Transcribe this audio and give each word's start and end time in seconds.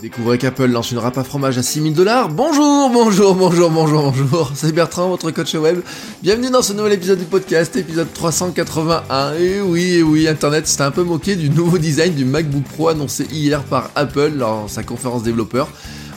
Découvrez 0.00 0.38
qu'Apple 0.38 0.66
lance 0.66 0.92
une 0.92 0.98
râpe 0.98 1.18
à 1.18 1.24
fromage 1.24 1.58
à 1.58 1.62
6000 1.64 1.92
dollars. 1.92 2.28
Bonjour, 2.28 2.88
bonjour, 2.88 3.34
bonjour, 3.34 3.68
bonjour, 3.68 4.12
bonjour. 4.12 4.52
C'est 4.54 4.70
Bertrand, 4.72 5.08
votre 5.08 5.32
coach 5.32 5.54
web. 5.54 5.80
Bienvenue 6.22 6.50
dans 6.50 6.62
ce 6.62 6.72
nouvel 6.72 6.92
épisode 6.92 7.18
du 7.18 7.24
podcast, 7.24 7.74
épisode 7.74 8.06
381. 8.12 9.34
Et 9.34 9.60
oui, 9.60 9.94
et 9.94 10.02
oui, 10.04 10.28
Internet 10.28 10.68
s'est 10.68 10.82
un 10.82 10.92
peu 10.92 11.02
moqué 11.02 11.34
du 11.34 11.50
nouveau 11.50 11.78
design 11.78 12.14
du 12.14 12.24
MacBook 12.24 12.62
Pro 12.62 12.88
annoncé 12.88 13.26
hier 13.32 13.64
par 13.64 13.90
Apple 13.96 14.34
lors 14.36 14.70
sa 14.70 14.84
conférence 14.84 15.24
développeur. 15.24 15.68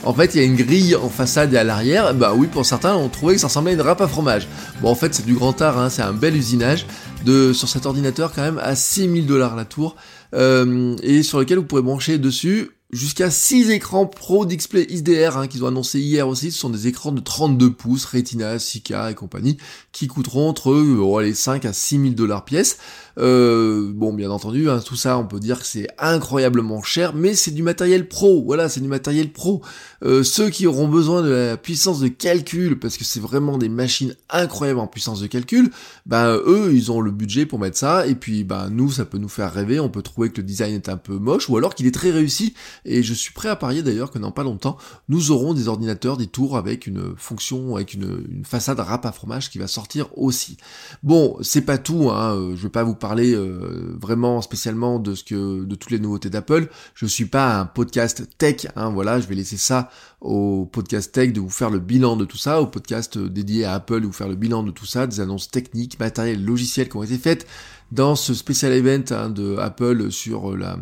En 0.04 0.14
fait, 0.14 0.34
il 0.34 0.40
y 0.40 0.44
a 0.44 0.46
une 0.46 0.56
grille 0.56 0.94
en 0.94 1.08
façade 1.08 1.52
et 1.52 1.56
à 1.56 1.64
l'arrière. 1.64 2.14
Bah 2.14 2.34
oui, 2.36 2.46
pour 2.46 2.64
certains, 2.64 2.94
on 2.94 3.08
trouvait 3.08 3.34
que 3.34 3.40
ça 3.40 3.48
ressemblait 3.48 3.72
à 3.72 3.74
une 3.74 3.80
râpe 3.80 4.00
à 4.00 4.06
fromage. 4.06 4.46
Bon, 4.80 4.90
en 4.90 4.94
fait, 4.94 5.12
c'est 5.12 5.26
du 5.26 5.34
grand 5.34 5.60
art, 5.60 5.78
hein, 5.78 5.90
c'est 5.90 6.02
un 6.02 6.12
bel 6.12 6.36
usinage 6.36 6.86
de 7.24 7.52
sur 7.52 7.68
cet 7.68 7.86
ordinateur 7.86 8.32
quand 8.32 8.42
même 8.42 8.60
à 8.62 8.76
6000 8.76 9.26
dollars 9.26 9.56
la 9.56 9.64
tour. 9.64 9.96
Euh, 10.34 10.96
et 11.02 11.22
sur 11.22 11.40
lequel 11.40 11.58
vous 11.58 11.64
pourrez 11.64 11.82
brancher 11.82 12.18
dessus 12.18 12.70
jusqu'à 12.92 13.30
6 13.30 13.70
écrans 13.70 14.06
Pro 14.06 14.44
Display 14.44 14.86
XDR 14.86 15.38
hein, 15.38 15.48
qu'ils 15.48 15.64
ont 15.64 15.68
annoncé 15.68 15.98
hier 15.98 16.28
aussi. 16.28 16.52
Ce 16.52 16.58
sont 16.58 16.70
des 16.70 16.86
écrans 16.86 17.12
de 17.12 17.20
32 17.20 17.72
pouces, 17.72 18.04
Retina, 18.04 18.56
6K 18.56 19.12
et 19.12 19.14
compagnie, 19.14 19.56
qui 19.92 20.06
coûteront 20.06 20.48
entre 20.48 20.70
oh, 20.72 21.20
les 21.20 21.34
5 21.34 21.64
à 21.64 21.72
6 21.72 22.00
000 22.00 22.10
dollars 22.10 22.44
pièce. 22.44 22.78
Euh, 23.18 23.92
bon, 23.94 24.12
bien 24.12 24.30
entendu, 24.30 24.70
hein, 24.70 24.80
tout 24.84 24.96
ça, 24.96 25.18
on 25.18 25.26
peut 25.26 25.40
dire 25.40 25.60
que 25.60 25.66
c'est 25.66 25.88
incroyablement 25.98 26.82
cher, 26.82 27.14
mais 27.14 27.34
c'est 27.34 27.50
du 27.50 27.62
matériel 27.62 28.08
pro. 28.08 28.42
Voilà, 28.44 28.68
c'est 28.68 28.80
du 28.80 28.88
matériel 28.88 29.32
pro. 29.32 29.62
Euh, 30.04 30.22
ceux 30.22 30.50
qui 30.50 30.66
auront 30.66 30.88
besoin 30.88 31.22
de 31.22 31.30
la 31.30 31.56
puissance 31.56 32.00
de 32.00 32.08
calcul, 32.08 32.78
parce 32.78 32.96
que 32.96 33.04
c'est 33.04 33.20
vraiment 33.20 33.58
des 33.58 33.68
machines 33.68 34.14
incroyables 34.30 34.80
en 34.80 34.86
puissance 34.86 35.20
de 35.20 35.26
calcul, 35.26 35.70
ben 36.06 36.36
eux, 36.46 36.72
ils 36.74 36.90
ont 36.90 37.00
le 37.00 37.10
budget 37.10 37.46
pour 37.46 37.58
mettre 37.58 37.78
ça. 37.78 38.06
Et 38.06 38.14
puis, 38.14 38.44
ben 38.44 38.68
nous, 38.70 38.90
ça 38.90 39.04
peut 39.04 39.18
nous 39.18 39.28
faire 39.28 39.52
rêver. 39.52 39.80
On 39.80 39.88
peut 39.88 40.02
trouver 40.02 40.30
que 40.30 40.40
le 40.40 40.46
design 40.46 40.74
est 40.74 40.88
un 40.88 40.96
peu 40.96 41.18
moche, 41.18 41.48
ou 41.48 41.56
alors 41.56 41.74
qu'il 41.74 41.86
est 41.86 41.94
très 41.94 42.10
réussi. 42.10 42.54
Et 42.84 43.02
je 43.02 43.14
suis 43.14 43.32
prêt 43.32 43.48
à 43.48 43.56
parier 43.56 43.82
d'ailleurs 43.82 44.10
que 44.10 44.18
dans 44.18 44.32
pas 44.32 44.42
longtemps, 44.42 44.76
nous 45.08 45.30
aurons 45.30 45.54
des 45.54 45.68
ordinateurs, 45.68 46.16
des 46.16 46.26
tours 46.26 46.56
avec 46.56 46.86
une 46.86 47.14
fonction, 47.16 47.76
avec 47.76 47.94
une, 47.94 48.24
une 48.30 48.44
façade 48.44 48.80
râpe 48.80 49.06
à 49.06 49.12
fromage 49.12 49.50
qui 49.50 49.58
va 49.58 49.66
sortir 49.66 50.06
aussi. 50.16 50.56
Bon, 51.02 51.36
c'est 51.42 51.62
pas 51.62 51.78
tout. 51.78 52.10
Hein, 52.10 52.36
euh, 52.36 52.56
je 52.56 52.62
vais 52.62 52.68
pas 52.68 52.84
vous 52.84 52.94
parler 53.02 53.34
euh, 53.34 53.96
vraiment 54.00 54.40
spécialement 54.42 55.00
de 55.00 55.16
ce 55.16 55.24
que 55.24 55.64
de 55.64 55.74
toutes 55.74 55.90
les 55.90 55.98
nouveautés 55.98 56.30
d'Apple. 56.30 56.68
Je 56.94 57.04
suis 57.04 57.24
pas 57.24 57.58
un 57.58 57.66
podcast 57.66 58.28
tech, 58.38 58.68
hein, 58.76 58.90
voilà, 58.90 59.18
je 59.18 59.26
vais 59.26 59.34
laisser 59.34 59.56
ça 59.56 59.90
au 60.20 60.66
podcast 60.66 61.10
tech 61.10 61.32
de 61.32 61.40
vous 61.40 61.50
faire 61.50 61.68
le 61.68 61.80
bilan 61.80 62.16
de 62.16 62.24
tout 62.24 62.36
ça, 62.36 62.62
au 62.62 62.68
podcast 62.68 63.16
euh, 63.16 63.28
dédié 63.28 63.64
à 63.64 63.74
Apple 63.74 64.02
de 64.02 64.06
vous 64.06 64.12
faire 64.12 64.28
le 64.28 64.36
bilan 64.36 64.62
de 64.62 64.70
tout 64.70 64.86
ça, 64.86 65.08
des 65.08 65.18
annonces 65.18 65.50
techniques, 65.50 65.98
matérielles, 65.98 66.44
logicielles 66.44 66.88
qui 66.88 66.96
ont 66.96 67.02
été 67.02 67.18
faites 67.18 67.44
dans 67.92 68.16
ce 68.16 68.32
spécial 68.32 68.72
event 68.72 69.04
hein, 69.10 69.28
de 69.28 69.58
Apple 69.58 70.10
sur 70.10 70.56
la 70.56 70.78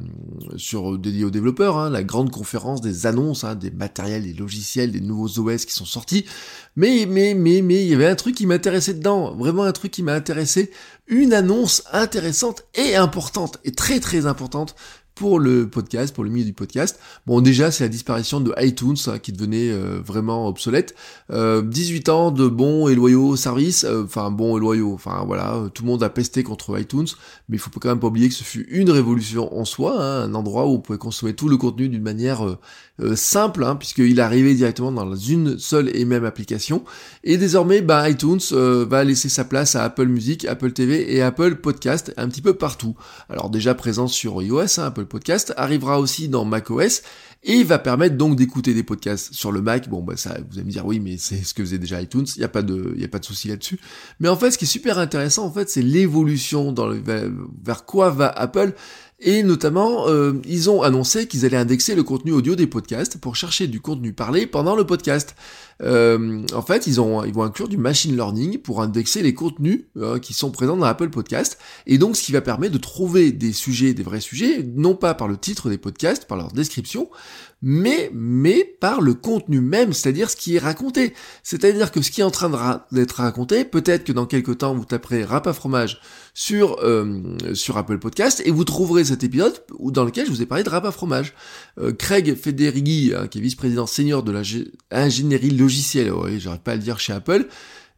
sur 0.56 0.96
dédié 0.96 1.24
aux 1.24 1.30
développeurs, 1.30 1.76
hein, 1.76 1.90
la 1.90 2.04
grande 2.04 2.30
conférence 2.30 2.80
des 2.80 3.04
annonces, 3.04 3.42
hein, 3.42 3.56
des 3.56 3.72
matériels, 3.72 4.22
des 4.22 4.32
logiciels, 4.32 4.92
des 4.92 5.00
nouveaux 5.00 5.40
OS 5.40 5.64
qui 5.64 5.72
sont 5.72 5.84
sortis. 5.84 6.24
Mais 6.76 7.06
mais 7.08 7.34
mais 7.34 7.62
mais 7.62 7.82
il 7.82 7.88
y 7.88 7.94
avait 7.94 8.06
un 8.06 8.14
truc 8.14 8.36
qui 8.36 8.46
m'intéressait 8.46 8.94
dedans, 8.94 9.34
vraiment 9.34 9.64
un 9.64 9.72
truc 9.72 9.90
qui 9.90 10.04
m'a 10.04 10.14
intéressé, 10.14 10.70
une 11.08 11.32
annonce 11.32 11.82
intéressante 11.92 12.62
et 12.76 12.94
importante 12.94 13.58
et 13.64 13.72
très 13.72 13.98
très 13.98 14.26
importante 14.26 14.76
pour 15.20 15.38
le 15.38 15.68
podcast, 15.68 16.14
pour 16.14 16.24
le 16.24 16.30
milieu 16.30 16.46
du 16.46 16.54
podcast. 16.54 16.98
Bon, 17.26 17.42
déjà, 17.42 17.70
c'est 17.70 17.84
la 17.84 17.88
disparition 17.88 18.40
de 18.40 18.54
iTunes 18.56 18.96
hein, 19.06 19.18
qui 19.18 19.32
devenait 19.32 19.70
euh, 19.70 20.00
vraiment 20.02 20.48
obsolète. 20.48 20.94
Euh, 21.30 21.60
18 21.60 22.08
ans 22.08 22.30
de 22.30 22.48
bons 22.48 22.88
et 22.88 22.94
loyaux 22.94 23.36
services, 23.36 23.84
euh, 23.84 24.04
enfin 24.04 24.30
bons 24.30 24.56
et 24.56 24.60
loyaux, 24.60 24.94
enfin 24.94 25.24
voilà, 25.26 25.56
euh, 25.56 25.68
tout 25.68 25.82
le 25.82 25.88
monde 25.90 26.02
a 26.02 26.08
pesté 26.08 26.42
contre 26.42 26.80
iTunes, 26.80 27.06
mais 27.50 27.56
il 27.56 27.58
faut 27.58 27.68
quand 27.68 27.90
même 27.90 28.00
pas 28.00 28.06
oublier 28.06 28.30
que 28.30 28.34
ce 28.34 28.44
fut 28.44 28.66
une 28.70 28.88
révolution 28.88 29.54
en 29.54 29.66
soi, 29.66 30.02
hein, 30.02 30.22
un 30.22 30.32
endroit 30.32 30.66
où 30.66 30.70
on 30.70 30.80
pouvait 30.80 30.98
consommer 30.98 31.34
tout 31.34 31.50
le 31.50 31.58
contenu 31.58 31.90
d'une 31.90 32.02
manière 32.02 32.56
simple, 33.14 33.64
hein, 33.64 33.76
puisqu'il 33.76 34.20
arrivait 34.20 34.54
directement 34.54 34.92
dans 34.92 35.14
une 35.14 35.58
seule 35.58 35.94
et 35.94 36.04
même 36.04 36.24
application. 36.24 36.84
Et 37.24 37.38
désormais, 37.38 37.80
bah, 37.80 38.08
iTunes 38.10 38.40
va 38.52 39.04
laisser 39.04 39.30
sa 39.30 39.44
place 39.44 39.74
à 39.74 39.84
Apple 39.84 40.06
Music, 40.06 40.44
Apple 40.44 40.72
TV 40.72 41.14
et 41.14 41.22
Apple 41.22 41.56
Podcast 41.56 42.12
un 42.18 42.28
petit 42.28 42.42
peu 42.42 42.54
partout. 42.54 42.94
Alors 43.30 43.48
déjà 43.48 43.74
présent 43.74 44.06
sur 44.06 44.42
iOS, 44.42 44.80
Apple 44.80 45.06
Podcast, 45.10 45.52
arrivera 45.56 46.00
aussi 46.00 46.28
dans 46.28 46.44
macOS 46.44 47.02
et 47.42 47.62
va 47.64 47.78
permettre 47.78 48.16
donc 48.16 48.36
d'écouter 48.36 48.74
des 48.74 48.82
podcasts 48.82 49.32
sur 49.32 49.50
le 49.50 49.62
Mac. 49.62 49.88
Bon, 49.88 50.02
bah 50.02 50.16
ça, 50.16 50.38
vous 50.50 50.58
allez 50.58 50.66
me 50.66 50.70
dire 50.70 50.86
oui, 50.86 51.00
mais 51.00 51.16
c'est 51.18 51.42
ce 51.42 51.54
que 51.54 51.62
faisait 51.62 51.78
déjà 51.78 52.00
iTunes. 52.00 52.26
Il 52.36 52.42
y 52.42 52.44
a 52.44 52.48
pas 52.48 52.62
de, 52.62 52.94
il 52.96 53.04
a 53.04 53.08
pas 53.08 53.18
de 53.18 53.24
souci 53.24 53.48
là-dessus. 53.48 53.80
Mais 54.18 54.28
en 54.28 54.36
fait, 54.36 54.50
ce 54.50 54.58
qui 54.58 54.64
est 54.64 54.68
super 54.68 54.98
intéressant, 54.98 55.46
en 55.46 55.52
fait, 55.52 55.68
c'est 55.70 55.82
l'évolution 55.82 56.74
vers 57.64 57.84
quoi 57.86 58.10
va 58.10 58.28
Apple. 58.28 58.74
Et 59.22 59.42
notamment, 59.42 60.08
euh, 60.08 60.32
ils 60.46 60.70
ont 60.70 60.80
annoncé 60.80 61.26
qu'ils 61.26 61.44
allaient 61.44 61.58
indexer 61.58 61.94
le 61.94 62.02
contenu 62.02 62.32
audio 62.32 62.56
des 62.56 62.66
podcasts 62.66 63.18
pour 63.18 63.36
chercher 63.36 63.66
du 63.66 63.78
contenu 63.78 64.14
parlé 64.14 64.46
pendant 64.46 64.74
le 64.74 64.86
podcast. 64.86 65.36
Euh, 65.82 66.42
en 66.54 66.62
fait, 66.62 66.86
ils, 66.86 67.02
ont, 67.02 67.22
ils 67.24 67.34
vont 67.34 67.42
inclure 67.42 67.68
du 67.68 67.76
machine 67.76 68.16
learning 68.16 68.58
pour 68.58 68.80
indexer 68.80 69.20
les 69.20 69.34
contenus 69.34 69.84
euh, 69.98 70.18
qui 70.18 70.32
sont 70.32 70.50
présents 70.50 70.78
dans 70.78 70.86
Apple 70.86 71.10
Podcast. 71.10 71.58
Et 71.86 71.98
donc, 71.98 72.16
ce 72.16 72.22
qui 72.22 72.32
va 72.32 72.40
permettre 72.40 72.72
de 72.72 72.78
trouver 72.78 73.30
des 73.30 73.52
sujets, 73.52 73.92
des 73.92 74.02
vrais 74.02 74.20
sujets, 74.20 74.62
non 74.74 74.94
pas 74.94 75.12
par 75.12 75.28
le 75.28 75.36
titre 75.36 75.68
des 75.68 75.78
podcasts, 75.78 76.24
par 76.24 76.38
leur 76.38 76.52
description, 76.52 77.10
mais, 77.62 78.10
mais 78.14 78.64
par 78.80 79.00
le 79.00 79.14
contenu 79.14 79.60
même, 79.60 79.92
c'est-à-dire 79.92 80.30
ce 80.30 80.36
qui 80.36 80.56
est 80.56 80.58
raconté. 80.58 81.14
C'est-à-dire 81.42 81.92
que 81.92 82.00
ce 82.00 82.10
qui 82.10 82.20
est 82.20 82.24
en 82.24 82.30
train 82.30 82.84
d'être 82.90 83.12
raconté, 83.12 83.64
peut-être 83.64 84.04
que 84.04 84.12
dans 84.12 84.26
quelques 84.26 84.58
temps, 84.58 84.74
vous 84.74 84.84
taperez 84.84 85.24
rap 85.24 85.46
à 85.46 85.52
fromage 85.52 86.00
sur, 86.32 86.78
euh, 86.82 87.36
sur 87.54 87.76
Apple 87.76 87.98
Podcast 87.98 88.42
et 88.44 88.50
vous 88.50 88.64
trouverez 88.64 89.04
cet 89.04 89.24
épisode 89.24 89.62
dans 89.78 90.04
lequel 90.04 90.26
je 90.26 90.30
vous 90.30 90.42
ai 90.42 90.46
parlé 90.46 90.64
de 90.64 90.70
rap 90.70 90.84
à 90.84 90.92
fromage. 90.92 91.34
Euh, 91.78 91.92
Craig 91.92 92.34
Federighi, 92.34 93.12
hein, 93.14 93.26
qui 93.26 93.38
est 93.38 93.42
vice-président 93.42 93.86
senior 93.86 94.22
de 94.22 94.32
l'ingénierie 94.90 95.50
logicielle, 95.50 96.12
oui, 96.12 96.40
j'arrive 96.40 96.60
pas 96.60 96.72
à 96.72 96.76
le 96.76 96.82
dire 96.82 96.98
chez 96.98 97.12
Apple, 97.12 97.46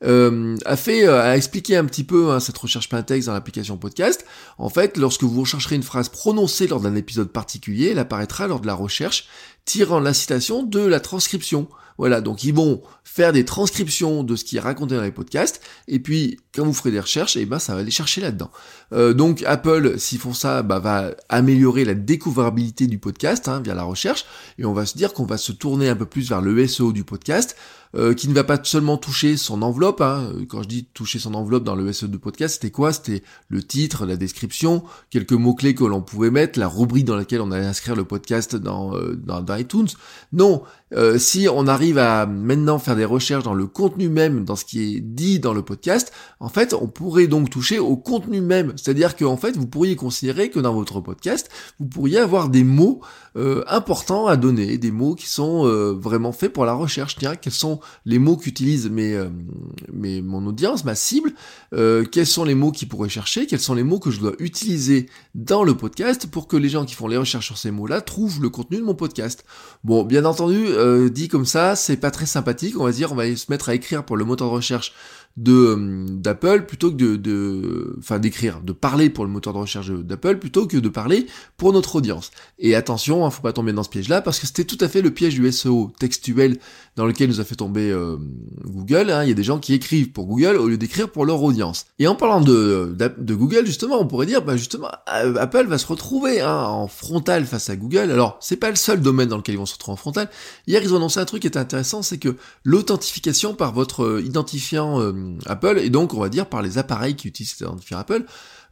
euh, 0.05 0.57
a 0.65 0.77
fait 0.77 1.07
a 1.07 1.37
expliqué 1.37 1.77
un 1.77 1.85
petit 1.85 2.05
peu 2.05 2.31
hein, 2.31 2.41
cette 2.41 2.59
recherche 2.59 2.89
plein 2.89 3.03
texte 3.03 3.29
dans 3.29 3.35
l'application 3.35 3.77
podcast. 3.77 4.25
En 4.59 4.69
fait, 4.69 4.97
lorsque 4.97 5.23
vous 5.23 5.41
rechercherez 5.41 5.77
une 5.77 5.83
phrase 5.83 6.09
prononcée 6.09 6.67
lors 6.67 6.81
d'un 6.81 6.95
épisode 6.95 7.31
particulier, 7.31 7.91
elle 7.91 7.99
apparaîtra 7.99 8.47
lors 8.47 8.61
de 8.61 8.67
la 8.67 8.75
recherche, 8.75 9.27
tirant 9.65 10.01
la 10.01 10.15
citation 10.15 10.63
de 10.63 10.81
la 10.81 11.01
transcription. 11.01 11.69
Voilà, 11.99 12.21
donc 12.21 12.43
ils 12.43 12.55
vont 12.55 12.83
faire 13.05 13.33
des 13.33 13.45
transcriptions 13.45 14.25
de 14.25 14.37
ce 14.37 14.45
qui 14.45 14.57
est 14.57 14.61
raconté 14.61 14.97
dans 14.97 15.03
les 15.03 15.13
podcasts, 15.13 15.61
et 15.89 15.99
puis 15.99 16.41
quand 16.55 16.65
vous 16.65 16.73
ferez 16.73 16.91
des 16.91 17.01
recherches, 17.01 17.37
eh 17.37 17.45
ben 17.45 17.59
ça 17.59 17.75
va 17.75 17.81
aller 17.81 17.91
chercher 17.91 18.21
là-dedans. 18.21 18.51
Euh, 18.93 19.13
donc 19.13 19.43
Apple, 19.47 19.99
s'ils 19.99 20.19
font 20.19 20.33
ça, 20.33 20.63
bah, 20.63 20.79
va 20.79 21.11
améliorer 21.29 21.85
la 21.85 21.95
découvrabilité 21.95 22.87
du 22.87 22.99
podcast 22.99 23.49
hein, 23.49 23.61
via 23.61 23.75
la 23.75 23.83
recherche, 23.83 24.25
et 24.59 24.65
on 24.65 24.73
va 24.73 24.87
se 24.87 24.97
dire 24.97 25.13
qu'on 25.13 25.27
va 25.27 25.37
se 25.37 25.53
tourner 25.53 25.89
un 25.89 25.97
peu 25.97 26.07
plus 26.07 26.31
vers 26.31 26.41
le 26.41 26.67
SEO 26.67 26.93
du 26.93 27.05
podcast, 27.05 27.57
euh, 27.95 28.15
qui 28.15 28.27
ne 28.29 28.33
va 28.33 28.43
pas 28.43 28.59
seulement 28.63 28.97
toucher 28.97 29.37
son 29.37 29.61
enveloppe. 29.61 30.01
Hein. 30.01 30.33
Quand 30.49 30.63
je 30.63 30.69
dis 30.69 30.87
toucher 30.95 31.19
son 31.19 31.35
enveloppe 31.35 31.65
dans 31.65 31.75
le 31.75 31.93
SEO 31.93 32.07
du 32.07 32.19
podcast, 32.19 32.55
c'était 32.55 32.71
quoi? 32.71 32.91
C'était 32.95 33.23
le 33.49 33.63
titre, 33.63 34.07
la 34.07 34.17
description, 34.17 34.83
quelques 35.11 35.33
mots-clés 35.33 35.75
que 35.75 35.85
l'on 35.85 36.01
pouvait 36.01 36.31
mettre, 36.31 36.59
la 36.59 36.69
rubrique 36.69 37.05
dans 37.05 37.17
laquelle 37.17 37.43
on 37.43 37.53
allait 37.53 37.67
inscrire 37.67 37.95
le 37.95 38.05
podcast 38.05 38.57
dans, 38.57 38.97
euh, 38.97 39.15
dans 39.15 39.43
iTunes. 39.59 39.97
Non, 40.33 40.63
euh, 40.95 41.19
si 41.19 41.49
on 41.49 41.67
arrive 41.67 41.99
à 41.99 42.27
maintenant 42.27 42.79
faire 42.79 42.97
des 42.97 43.05
recherches 43.05 43.45
dans 43.45 43.55
le 43.55 43.67
contenu 43.67 44.09
même, 44.09 44.45
dans 44.45 44.57
ce 44.57 44.65
qui 44.65 44.97
est 44.97 45.01
dit 45.01 45.41
dans 45.41 45.55
le 45.55 45.63
podcast, 45.63 46.13
en 46.41 46.49
fait, 46.49 46.75
on 46.75 46.87
pourrait 46.87 47.27
donc 47.27 47.51
toucher 47.51 47.79
au 47.79 47.97
contenu 47.97 48.41
même. 48.41 48.73
C'est-à-dire 48.77 49.17
que 49.17 49.25
en 49.25 49.37
fait, 49.37 49.57
vous 49.57 49.67
pourriez 49.67 49.97
considérer 49.97 50.51
que 50.51 50.61
dans 50.61 50.75
votre 50.75 51.01
podcast, 51.01 51.49
vous 51.81 51.87
pourriez 51.87 52.19
avoir 52.19 52.49
des 52.49 52.65
mots 52.65 53.01
euh, 53.37 53.65
importants 53.69 54.27
à 54.27 54.37
donner, 54.37 54.77
des 54.77 54.91
mots 54.91 55.15
qui 55.15 55.27
sont 55.27 55.67
euh, 55.67 55.93
vraiment 55.93 56.33
faits 56.33 56.53
pour 56.53 56.67
la 56.67 56.75
recherche. 56.75 57.17
Tiens, 57.17 57.37
quels 57.37 57.53
sont 57.53 57.81
les 58.05 58.19
mots 58.19 58.37
qu'utilise 58.37 58.91
mes, 58.91 59.19
mes, 59.93 60.21
mon 60.21 60.47
audience, 60.47 60.85
ma 60.85 60.95
cible 60.95 61.33
Quels 61.73 62.27
sont 62.27 62.45
les 62.45 62.55
mots 62.55 62.73
qu'ils 62.73 62.89
pourraient 62.89 63.09
chercher 63.09 63.47
Quels 63.47 63.61
sont 63.61 63.75
les 63.75 63.85
mots 63.85 63.99
que 63.99 64.11
je 64.11 64.21
dois 64.21 64.33
utiliser 64.39 65.09
dans 65.35 65.65
le 65.65 65.75
podcast 65.75 66.27
pour 66.27 66.49
que 66.49 66.57
les 66.57 66.69
gens 66.69 66.85
qui 66.85 66.95
font 66.95 67.09
les 67.09 67.17
recherches 67.17 67.47
sur 67.47 67.59
ces 67.59 67.71
mots-là 67.71 68.01
trouvent 68.01 68.43
le 68.43 68.51
contenu 68.51 68.77
de 68.79 68.83
mon 68.83 68.95
podcast 68.95 69.45
Bon, 69.85 70.05
bien 70.05 70.25
entendu, 70.25 70.67
dit 71.09 71.29
comme 71.29 71.47
ça, 71.47 71.77
c'est 71.77 71.97
pas 71.97 72.11
très 72.11 72.27
sympathique. 72.27 72.79
On 72.79 72.85
va 72.85 72.93
dire, 72.93 73.13
on 73.13 73.15
va 73.15 73.35
se 73.37 73.51
mettre 73.51 73.69
à 73.69 73.75
écrire 73.75 74.05
pour 74.05 74.17
le 74.17 74.25
moteur 74.25 74.49
de 74.49 74.55
recherche 74.55 74.93
de 75.37 75.53
euh, 75.53 76.07
d'Apple 76.09 76.67
plutôt 76.67 76.91
que 76.91 76.97
de, 76.97 77.17
de 77.17 77.97
enfin 77.99 78.19
d'écrire, 78.19 78.61
de 78.61 78.73
parler 78.73 79.09
pour 79.09 79.25
le 79.25 79.31
moteur 79.31 79.53
de 79.53 79.59
recherche 79.59 79.91
d'Apple 79.91 80.39
plutôt 80.39 80.67
que 80.67 80.77
de 80.77 80.89
parler 80.89 81.27
pour 81.57 81.73
notre 81.73 81.97
audience. 81.97 82.31
Et 82.59 82.75
attention, 82.75 83.25
hein, 83.25 83.31
faut 83.31 83.43
pas 83.43 83.53
tomber 83.53 83.73
dans 83.73 83.83
ce 83.83 83.89
piège-là 83.89 84.21
parce 84.21 84.39
que 84.39 84.47
c'était 84.47 84.65
tout 84.65 84.79
à 84.81 84.89
fait 84.89 85.01
le 85.01 85.11
piège 85.11 85.35
du 85.35 85.51
SEO 85.51 85.93
textuel 85.99 86.59
dans 86.97 87.07
lequel 87.07 87.29
nous 87.29 87.41
a 87.41 87.45
fait 87.45 87.57
tomber 87.57 87.91
euh, 87.91 88.17
Google. 88.93 89.11
Hein. 89.11 89.25
Il 89.25 89.29
y 89.29 89.33
a 89.33 89.35
des 89.35 89.43
gens 89.43 89.59
qui 89.59 89.75
écrivent 89.75 90.11
pour 90.11 90.27
Google 90.27 90.57
au 90.57 90.69
lieu 90.69 90.77
d'écrire 90.77 91.11
pour 91.11 91.25
leur 91.25 91.43
audience. 91.43 91.87
Et 91.99 92.07
en 92.07 92.15
parlant 92.15 92.41
de, 92.41 92.95
Google, 93.21 93.67
justement, 93.67 94.01
on 94.01 94.07
pourrait 94.07 94.27
dire, 94.27 94.43
bah 94.43 94.57
justement, 94.57 94.89
Apple 95.07 95.67
va 95.67 95.79
se 95.79 95.87
retrouver 95.87 96.41
hein, 96.41 96.65
en 96.65 96.89
frontal 96.89 97.47
face 97.47 97.71
à 97.71 97.77
Google. 97.77 98.11
Alors, 98.11 98.39
c'est 98.41 98.57
pas 98.57 98.71
le 98.71 98.77
seul 98.77 99.01
domaine 99.01 99.29
dans 99.29 99.37
lequel 99.37 99.55
ils 99.55 99.59
vont 99.59 99.67
se 99.67 99.75
retrouver 99.75 99.95
en 99.95 99.97
frontal. 99.97 100.31
Hier, 100.67 100.83
ils 100.83 100.93
ont 100.93 100.97
annoncé 100.97 101.21
un 101.21 101.25
truc 101.25 101.43
qui 101.43 101.49
est 101.49 101.57
intéressant, 101.57 102.03
c'est 102.03 102.19
que 102.19 102.37
l'authentification 102.65 103.55
par 103.55 103.73
votre 103.73 104.05
euh, 104.05 104.23
identifiant 104.23 105.01
euh, 105.01 105.13
Apple, 105.47 105.79
et 105.79 105.91
donc 105.91 106.15
on 106.15 106.21
va 106.21 106.29
dire 106.29 106.47
par 106.47 106.63
les 106.63 106.79
appareils 106.79 107.17
qui 107.17 107.29
utilisent 107.29 107.53
cet 107.53 107.61
identifiant 107.61 107.99
Apple, 107.99 108.25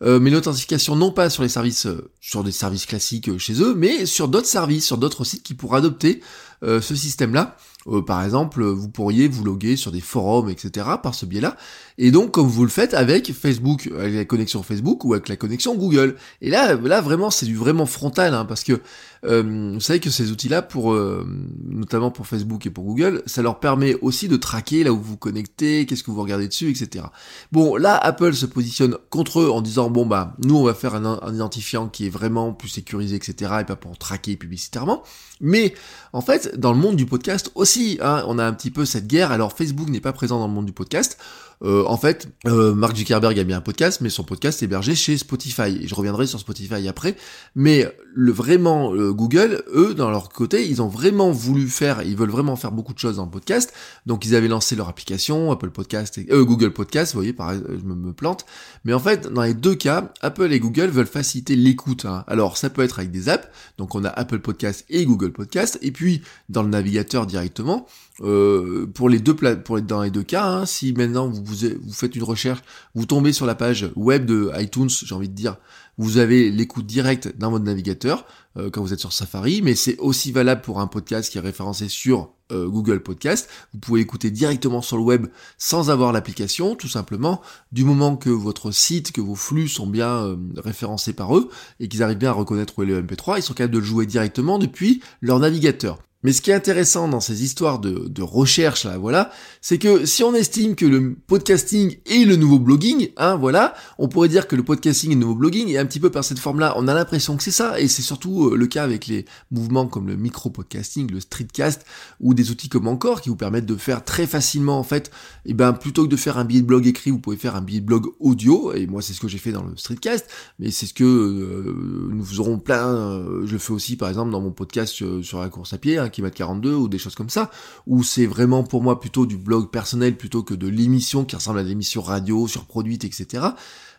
euh, 0.03 0.19
mais 0.19 0.31
l'authentification 0.31 0.97
non 0.97 1.13
pas 1.13 1.31
sur 1.31 1.43
les 1.43 1.49
services, 1.49 1.87
sur 2.21 2.45
des 2.45 2.53
services 2.53 2.87
classiques 2.87 3.39
chez 3.39 3.61
eux, 3.63 3.75
mais 3.75 4.07
sur 4.07 4.29
d'autres 4.29 4.47
services, 4.47 4.87
sur 4.87 4.99
d'autres 4.99 5.25
sites 5.25 5.43
qui 5.43 5.55
pourraient 5.55 5.79
adopter 5.79 6.21
ce 6.63 6.95
système-là. 6.95 7.57
Euh, 7.87 8.03
par 8.03 8.23
exemple, 8.23 8.63
vous 8.63 8.89
pourriez 8.89 9.27
vous 9.29 9.45
loguer 9.45 9.77
sur 9.77 9.91
des 9.91 10.01
forums, 10.01 10.51
etc. 10.51 10.87
par 11.03 11.15
ce 11.15 11.25
biais-là. 11.25 11.57
Et 11.97 12.11
donc, 12.11 12.33
comme 12.33 12.47
vous 12.47 12.63
le 12.63 12.71
faites 12.71 12.95
avec 12.95 13.33
Facebook, 13.33 13.91
avec 13.99 14.15
la 14.15 14.25
connexion 14.25 14.63
Facebook 14.63 15.05
ou 15.05 15.15
avec 15.15 15.29
la 15.29 15.37
connexion 15.37 15.75
Google. 15.75 16.17
Et 16.43 16.51
là, 16.51 16.75
là 16.75 17.01
vraiment, 17.01 17.31
c'est 17.31 17.47
du 17.47 17.57
vraiment 17.57 17.87
frontal, 17.87 18.35
hein, 18.35 18.45
parce 18.45 18.65
que 18.65 18.81
euh, 19.25 19.73
vous 19.75 19.81
savez 19.81 20.01
que 20.01 20.11
ces 20.11 20.31
outils-là, 20.31 20.63
pour 20.63 20.93
euh, 20.93 21.27
notamment 21.65 22.11
pour 22.11 22.27
Facebook 22.27 22.65
et 22.67 22.71
pour 22.71 22.85
Google, 22.85 23.23
ça 23.27 23.43
leur 23.43 23.61
permet 23.61 23.95
aussi 24.03 24.29
de 24.29 24.37
traquer 24.37 24.85
là 24.85 24.93
où 24.93 25.01
vous 25.01 25.17
connectez, 25.17 25.87
qu'est-ce 25.87 26.03
que 26.03 26.11
vous 26.11 26.23
regardez 26.23 26.49
dessus, 26.49 26.71
etc. 26.71 27.07
Bon, 27.53 27.77
là, 27.77 27.97
Apple 27.97 28.35
se 28.35 28.47
positionne 28.47 28.97
contre 29.11 29.41
eux 29.41 29.51
en 29.51 29.61
disant 29.61 29.91
bon 29.91 30.07
bah, 30.07 30.35
nous 30.39 30.57
on 30.57 30.65
va 30.65 30.75
faire 30.75 30.95
un, 30.95 31.21
un 31.23 31.35
identifiant 31.35 31.89
qui 31.89 32.07
est 32.07 32.11
vraiment 32.11 32.53
plus 32.53 32.69
sécurisé, 32.69 33.17
etc. 33.17 33.53
et 33.61 33.65
pas 33.65 33.77
pour 33.77 33.97
traquer 33.99 34.37
publicitairement. 34.37 35.03
Mais 35.41 35.75
en 36.13 36.21
fait, 36.21 36.59
dans 36.59 36.73
le 36.73 36.79
monde 36.79 36.97
du 36.97 37.07
podcast 37.07 37.51
aussi, 37.55 37.70
hein, 38.01 38.25
on 38.27 38.39
a 38.39 38.45
un 38.45 38.53
petit 38.53 38.71
peu 38.71 38.85
cette 38.85 39.07
guerre. 39.07 39.33
Alors 39.33 39.53
Facebook 39.57 39.89
n'est 39.89 40.01
pas 40.01 40.13
présent 40.13 40.39
dans 40.39 40.47
le 40.47 40.53
monde 40.53 40.67
du 40.67 40.73
podcast. 40.73 41.19
Euh, 41.63 41.85
en 41.87 41.99
fait, 41.99 42.29
euh, 42.47 42.75
Mark 42.75 42.97
Zuckerberg 42.97 43.39
a 43.39 43.45
bien 43.45 43.59
un 43.59 43.61
podcast, 43.61 44.01
mais 44.01 44.09
son 44.09 44.25
podcast 44.25 44.63
est 44.63 44.65
hébergé 44.65 44.95
chez 44.95 45.19
Spotify. 45.19 45.87
Je 45.87 45.95
reviendrai 45.95 46.27
sur 46.27 46.41
Spotify 46.41 46.89
après. 46.89 47.17
Mais 47.55 47.87
le 48.15 48.33
vraiment 48.33 48.95
euh, 48.95 49.13
Google, 49.13 49.63
eux, 49.75 49.95
dans 49.95 50.11
leur 50.11 50.31
côté, 50.31 50.69
ils 50.69 50.81
ont 50.81 50.89
vraiment 50.89 51.31
voulu 51.31 51.69
faire, 51.69 52.03
ils 52.03 52.17
veulent 52.17 52.31
vraiment 52.31 52.57
faire 52.57 52.73
beaucoup 52.73 52.95
de 52.95 52.99
choses 52.99 53.17
dans 53.17 53.27
le 53.27 53.31
podcast. 53.31 53.75
Donc 54.07 54.25
ils 54.25 54.35
avaient 54.35 54.49
lancé 54.49 54.75
leur 54.75 54.89
application, 54.89 55.53
Apple 55.53 55.71
Podcast, 55.71 56.17
et, 56.17 56.25
Google 56.31 56.73
Podcast. 56.73 57.13
Vous 57.13 57.19
voyez, 57.19 57.35
pareil, 57.35 57.61
je 57.69 57.85
me, 57.85 58.13
plante. 58.13 58.47
Mais 58.85 58.95
en 58.95 58.99
fait, 58.99 59.33
dans 59.33 59.43
les 59.43 59.55
deux 59.55 59.75
cas, 59.75 60.13
Apple 60.23 60.53
et 60.53 60.61
Google 60.61 60.89
veulent 60.89 61.07
faciliter 61.07 61.57
l'écoute. 61.57 62.07
Hein. 62.07 62.25
Alors 62.27 62.57
ça 62.57 62.71
peut 62.71 62.83
être 62.83 62.99
avec 62.99 63.11
des 63.11 63.29
apps. 63.29 63.49
Donc 63.77 63.95
on 63.95 64.05
a 64.05 64.09
Apple 64.09 64.41
Podcast 64.41 64.87
et 64.89 65.05
Google 65.05 65.33
Podcast. 65.33 65.79
Et 65.83 65.93
puis 65.93 66.23
dans 66.49 66.63
le 66.63 66.71
navigateur 66.71 67.27
directement. 67.27 67.87
Euh, 68.23 68.87
pour 68.87 69.09
les 69.09 69.19
deux 69.19 69.35
pour 69.35 69.81
dans 69.81 70.03
les 70.03 70.11
deux 70.11 70.23
cas, 70.23 70.45
hein, 70.45 70.67
si 70.67 70.93
maintenant 70.93 71.29
vous, 71.29 71.43
vous, 71.43 71.93
faites 71.93 72.15
une 72.15 72.23
recherche, 72.23 72.61
vous 72.95 73.07
tombez 73.07 73.33
sur 73.33 73.47
la 73.47 73.55
page 73.55 73.91
web 73.97 74.27
de 74.27 74.51
iTunes, 74.59 74.91
j'ai 74.91 75.15
envie 75.15 75.29
de 75.29 75.35
dire, 75.35 75.57
vous 75.97 76.19
avez 76.19 76.51
l'écoute 76.51 76.87
directe 76.87 77.35
dans 77.39 77.51
votre 77.51 77.65
navigateur 77.65 78.27
euh, 78.59 78.69
quand 78.71 78.83
vous 78.83 78.93
êtes 78.93 79.01
sur 79.01 79.13
Safari, 79.13 79.63
mais 79.63 79.75
c'est 79.75 79.99
aussi 79.99 80.33
valable 80.33 80.61
pour 80.61 80.81
un 80.81 80.87
podcast 80.87 81.31
qui 81.31 81.39
est 81.39 81.43
référencé 81.43 81.89
sur 81.89 82.33
euh, 82.53 82.69
Google 82.69 83.03
Podcast. 83.03 83.49
Vous 83.73 83.79
pouvez 83.79 84.01
écouter 84.01 84.31
directement 84.31 84.83
sur 84.83 84.99
le 84.99 85.03
web 85.03 85.27
sans 85.57 85.89
avoir 85.89 86.13
l'application, 86.13 86.75
tout 86.75 86.89
simplement, 86.89 87.41
du 87.73 87.85
moment 87.85 88.17
que 88.17 88.31
votre 88.31 88.71
site, 88.71 89.13
que 89.13 89.23
vos 89.23 89.35
flux 89.35 89.69
sont 89.69 89.87
bien 89.87 90.39
référencés 90.57 91.15
par 91.15 91.37
eux 91.37 91.49
et 91.81 91.89
qu'ils 91.89 92.03
arrivent 92.03 92.19
bien 92.19 92.31
à 92.31 92.35
reconnaître 92.35 92.79
où 92.79 92.83
est 92.83 92.87
le 92.87 93.03
MP3, 93.03 93.39
ils 93.39 93.43
sont 93.43 93.55
capables 93.55 93.75
de 93.75 93.79
le 93.79 93.85
jouer 93.85 94.05
directement 94.05 94.59
depuis 94.59 95.01
leur 95.23 95.39
navigateur. 95.39 95.99
Mais 96.23 96.35
ce 96.35 96.43
qui 96.43 96.51
est 96.51 96.55
intéressant 96.55 97.09
dans 97.09 97.21
ces 97.21 97.45
histoires 97.45 97.79
de, 97.79 98.09
de 98.09 98.23
recherche 98.23 98.85
là, 98.85 98.99
voilà, 98.99 99.31
c'est 99.63 99.79
que 99.79 100.05
si 100.05 100.23
on 100.23 100.35
estime 100.35 100.75
que 100.75 100.85
le 100.85 101.15
podcasting 101.27 101.97
est 102.05 102.27
le 102.27 102.37
nouveau 102.37 102.59
blogging, 102.59 103.09
hein, 103.17 103.37
voilà, 103.37 103.75
on 103.99 104.09
pourrait 104.09 104.29
dire 104.29 104.47
que 104.47 104.55
le 104.55 104.63
podcasting 104.63 105.13
est 105.13 105.15
le 105.15 105.21
nouveau 105.21 105.35
blogging 105.35 105.69
et 105.69 105.79
un 105.79 105.87
petit 105.87 105.99
peu 105.99 106.11
par 106.11 106.23
cette 106.23 106.39
forme-là, 106.39 106.75
on 106.77 106.89
a 106.89 106.95
l'impression 106.95 107.39
que 107.39 107.43
c'est 107.43 107.51
ça 107.51 107.81
et 107.81 107.89
c'est 107.89 108.03
surtout 108.03 108.49
euh, 108.49 108.57
le 108.57 108.67
cas 108.67 108.85
avec 108.85 109.07
les 109.07 109.25
mouvements 109.51 109.87
comme 109.87 110.09
le 110.09 110.17
micro-podcasting, 110.17 111.11
le 111.11 111.21
streetcast 111.21 111.87
ou 112.21 112.35
des 112.35 112.51
outils 112.51 112.69
comme 112.69 112.87
encore 112.87 113.23
qui 113.23 113.31
vous 113.31 113.37
permettent 113.37 113.65
de 113.65 113.77
faire 113.77 114.05
très 114.05 114.27
facilement 114.27 114.79
en 114.79 114.85
fait, 114.85 115.09
et 115.47 115.51
eh 115.51 115.55
ben 115.55 115.73
plutôt 115.73 116.05
que 116.05 116.11
de 116.11 116.17
faire 116.17 116.37
un 116.37 116.45
billet 116.45 116.61
de 116.61 116.67
blog 116.67 116.87
écrit, 116.87 117.11
vous 117.11 117.19
pouvez 117.19 117.39
faire 117.39 117.57
un 117.57 117.63
billet 117.63 117.81
de 117.81 117.87
blog 117.87 118.09
audio 118.21 118.75
et 118.75 118.87
moi 118.87 119.01
c'est 119.01 119.15
ce 119.15 119.21
que 119.21 119.29
j'ai 119.29 119.39
fait 119.39 119.53
dans 119.53 119.65
le 119.65 119.75
streetcast, 119.75 120.29
mais 120.59 120.71
c'est 120.71 120.85
ce 120.85 120.93
que 120.93 121.05
euh, 121.05 122.11
nous 122.11 122.41
aurons 122.41 122.59
plein, 122.59 122.89
euh, 122.89 123.47
je 123.47 123.53
le 123.53 123.59
fais 123.59 123.73
aussi 123.73 123.97
par 123.97 124.11
exemple 124.11 124.31
dans 124.31 124.43
mon 124.43 124.53
podcast 124.53 124.93
sur, 124.93 125.41
la 125.41 125.49
course 125.49 125.73
à 125.73 125.79
pied. 125.79 125.97
Hein, 125.97 126.10
qui 126.11 126.23
42 126.23 126.75
ou 126.75 126.89
des 126.89 126.99
choses 126.99 127.15
comme 127.15 127.31
ça, 127.31 127.51
où 127.87 128.03
c'est 128.03 128.27
vraiment 128.27 128.63
pour 128.63 128.83
moi 128.83 129.01
plutôt 129.01 129.27
du 129.27 129.37
blog 129.37 129.71
personnel 129.71 130.17
plutôt 130.17 130.43
que 130.43 130.55
de 130.55 130.69
l'émission 130.69 131.25
qui 131.25 131.37
ressemble 131.37 131.59
à 131.59 131.63
l'émission 131.63 132.03
radio 132.03 132.47
surproduite, 132.47 133.05
etc. 133.05 133.49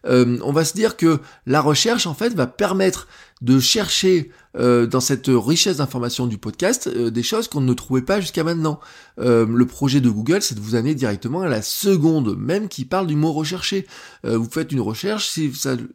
Euh, 0.05 0.39
on 0.43 0.51
va 0.51 0.65
se 0.65 0.73
dire 0.73 0.97
que 0.97 1.19
la 1.45 1.61
recherche 1.61 2.07
en 2.07 2.13
fait 2.13 2.33
va 2.33 2.47
permettre 2.47 3.07
de 3.41 3.59
chercher 3.59 4.31
euh, 4.57 4.85
dans 4.85 4.99
cette 4.99 5.27
richesse 5.27 5.77
d'informations 5.77 6.27
du 6.27 6.37
podcast 6.37 6.87
euh, 6.87 7.09
des 7.09 7.23
choses 7.23 7.47
qu'on 7.47 7.61
ne 7.61 7.73
trouvait 7.73 8.01
pas 8.01 8.19
jusqu'à 8.21 8.43
maintenant. 8.43 8.79
le 9.17 9.63
projet 9.65 10.01
de 10.01 10.09
Google, 10.09 10.41
c'est 10.41 10.55
de 10.55 10.59
vous 10.59 10.75
amener 10.75 10.95
directement 10.95 11.41
à 11.41 11.49
la 11.49 11.61
seconde 11.61 12.37
même 12.37 12.67
qui 12.67 12.85
parle 12.85 13.07
du 13.07 13.15
mot 13.15 13.31
recherché. 13.31 13.85
vous 14.23 14.49
faites 14.49 14.71
une 14.71 14.81
recherche, 14.81 15.29